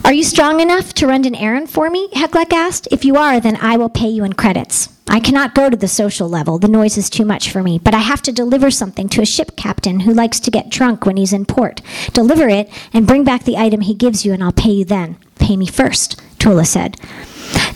Are 0.04 0.12
you 0.12 0.24
strong 0.24 0.60
enough 0.60 0.92
to 0.94 1.06
run 1.06 1.24
an 1.24 1.34
errand 1.34 1.70
for 1.70 1.88
me? 1.90 2.08
Heclex 2.12 2.52
asked. 2.52 2.88
If 2.90 3.04
you 3.04 3.16
are, 3.16 3.40
then 3.40 3.56
I 3.56 3.76
will 3.76 3.88
pay 3.88 4.08
you 4.08 4.24
in 4.24 4.32
credits. 4.32 4.88
I 5.08 5.20
cannot 5.20 5.54
go 5.54 5.68
to 5.68 5.76
the 5.76 5.88
social 5.88 6.28
level. 6.28 6.58
The 6.58 6.68
noise 6.68 6.96
is 6.96 7.10
too 7.10 7.24
much 7.24 7.50
for 7.50 7.62
me. 7.62 7.78
But 7.78 7.94
I 7.94 7.98
have 7.98 8.22
to 8.22 8.32
deliver 8.32 8.70
something 8.70 9.08
to 9.10 9.22
a 9.22 9.26
ship 9.26 9.56
captain 9.56 10.00
who 10.00 10.14
likes 10.14 10.40
to 10.40 10.50
get 10.50 10.70
drunk 10.70 11.04
when 11.04 11.16
he's 11.16 11.32
in 11.32 11.44
port. 11.44 11.82
Deliver 12.12 12.48
it 12.48 12.70
and 12.92 13.06
bring 13.06 13.24
back 13.24 13.44
the 13.44 13.56
item 13.56 13.82
he 13.82 13.94
gives 13.94 14.24
you, 14.24 14.32
and 14.32 14.42
I'll 14.42 14.52
pay 14.52 14.70
you 14.70 14.84
then. 14.84 15.16
Pay 15.36 15.56
me 15.56 15.66
first, 15.66 16.20
Tula 16.38 16.64
said. 16.64 16.96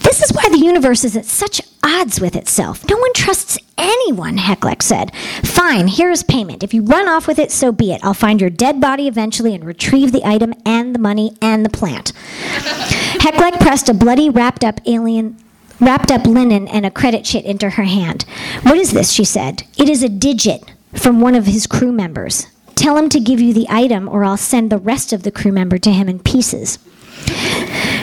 This 0.00 0.22
is 0.22 0.32
why 0.32 0.48
the 0.48 0.58
universe 0.58 1.04
is 1.04 1.16
at 1.16 1.26
such 1.26 1.60
odds 1.82 2.20
with 2.20 2.34
itself. 2.34 2.88
No 2.88 2.96
one 2.96 3.12
trusts 3.12 3.58
anyone, 3.76 4.38
Heclex 4.38 4.82
said. 4.82 5.14
Fine, 5.44 5.88
here 5.88 6.10
is 6.10 6.22
payment. 6.22 6.62
If 6.62 6.72
you 6.72 6.82
run 6.82 7.08
off 7.08 7.28
with 7.28 7.38
it, 7.38 7.52
so 7.52 7.72
be 7.72 7.92
it. 7.92 8.00
I'll 8.02 8.14
find 8.14 8.40
your 8.40 8.50
dead 8.50 8.80
body 8.80 9.06
eventually 9.06 9.54
and 9.54 9.64
retrieve 9.64 10.12
the 10.12 10.24
item 10.24 10.54
and 10.64 10.94
the 10.94 10.98
money 10.98 11.36
and 11.42 11.64
the 11.64 11.70
plant. 11.70 12.12
Heclex 13.20 13.58
pressed 13.60 13.88
a 13.88 13.94
bloody, 13.94 14.30
wrapped 14.30 14.64
up 14.64 14.80
alien 14.86 15.36
wrapped 15.80 16.10
up 16.10 16.26
linen 16.26 16.68
and 16.68 16.84
a 16.84 16.90
credit 16.90 17.24
chit 17.24 17.44
into 17.44 17.70
her 17.70 17.84
hand. 17.84 18.24
What 18.62 18.78
is 18.78 18.92
this? 18.92 19.10
she 19.10 19.24
said. 19.24 19.64
It 19.76 19.88
is 19.88 20.02
a 20.02 20.08
digit 20.08 20.62
from 20.94 21.20
one 21.20 21.34
of 21.34 21.46
his 21.46 21.66
crew 21.66 21.92
members. 21.92 22.46
Tell 22.74 22.96
him 22.96 23.08
to 23.10 23.20
give 23.20 23.40
you 23.40 23.52
the 23.52 23.66
item, 23.68 24.08
or 24.08 24.24
I'll 24.24 24.36
send 24.36 24.70
the 24.70 24.78
rest 24.78 25.12
of 25.12 25.22
the 25.22 25.32
crew 25.32 25.52
member 25.52 25.78
to 25.78 25.92
him 25.92 26.08
in 26.08 26.20
pieces. 26.20 26.78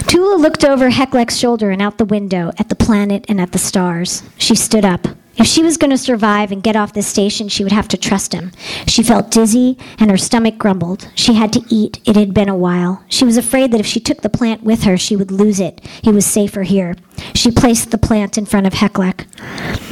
Tula 0.07 0.35
looked 0.35 0.63
over 0.63 0.89
Heclex's 0.89 1.39
shoulder 1.39 1.71
and 1.71 1.81
out 1.81 1.97
the 1.97 2.05
window 2.05 2.51
at 2.57 2.69
the 2.69 2.75
planet 2.75 3.25
and 3.27 3.39
at 3.39 3.51
the 3.53 3.57
stars. 3.57 4.23
She 4.37 4.55
stood 4.55 4.85
up. 4.85 5.07
If 5.37 5.47
she 5.47 5.63
was 5.63 5.77
going 5.77 5.91
to 5.91 5.97
survive 5.97 6.51
and 6.51 6.63
get 6.63 6.75
off 6.77 6.93
this 6.93 7.07
station, 7.07 7.49
she 7.49 7.63
would 7.63 7.73
have 7.73 7.89
to 7.89 7.97
trust 7.97 8.33
him. 8.33 8.51
She 8.87 9.03
felt 9.03 9.31
dizzy 9.31 9.77
and 9.99 10.09
her 10.09 10.17
stomach 10.17 10.57
grumbled. 10.57 11.09
She 11.15 11.33
had 11.33 11.51
to 11.53 11.65
eat. 11.69 11.99
It 12.05 12.15
had 12.15 12.33
been 12.33 12.47
a 12.47 12.55
while. 12.55 13.03
She 13.09 13.25
was 13.25 13.35
afraid 13.35 13.71
that 13.71 13.81
if 13.81 13.85
she 13.85 13.99
took 13.99 14.21
the 14.21 14.29
plant 14.29 14.63
with 14.63 14.83
her, 14.83 14.97
she 14.97 15.15
would 15.15 15.31
lose 15.31 15.59
it. 15.59 15.85
He 16.01 16.11
was 16.11 16.25
safer 16.25 16.63
here. 16.63 16.95
She 17.33 17.51
placed 17.51 17.91
the 17.91 17.97
plant 17.97 18.37
in 18.37 18.45
front 18.45 18.65
of 18.65 18.73
Heclex. 18.73 19.25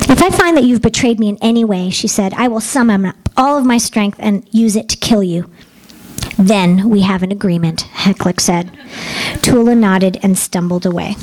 If 0.10 0.22
I 0.22 0.30
find 0.30 0.56
that 0.56 0.64
you've 0.64 0.82
betrayed 0.82 1.20
me 1.20 1.30
in 1.30 1.38
any 1.42 1.66
way, 1.66 1.90
she 1.90 2.08
said, 2.08 2.34
I 2.36 2.48
will 2.48 2.62
summon 2.62 3.06
up 3.06 3.16
all 3.36 3.58
of 3.58 3.66
my 3.66 3.78
strength 3.78 4.18
and 4.20 4.48
use 4.52 4.76
it 4.76 4.88
to 4.90 4.98
kill 4.98 5.24
you. 5.24 5.50
Then 6.38 6.90
we 6.90 7.02
have 7.02 7.22
an 7.22 7.32
agreement, 7.32 7.82
Heclex 7.94 8.42
said. 8.42 8.72
Tula 9.42 9.76
nodded 9.76 10.20
and 10.24 10.38
stumbled 10.38 10.86
away. 10.86 11.16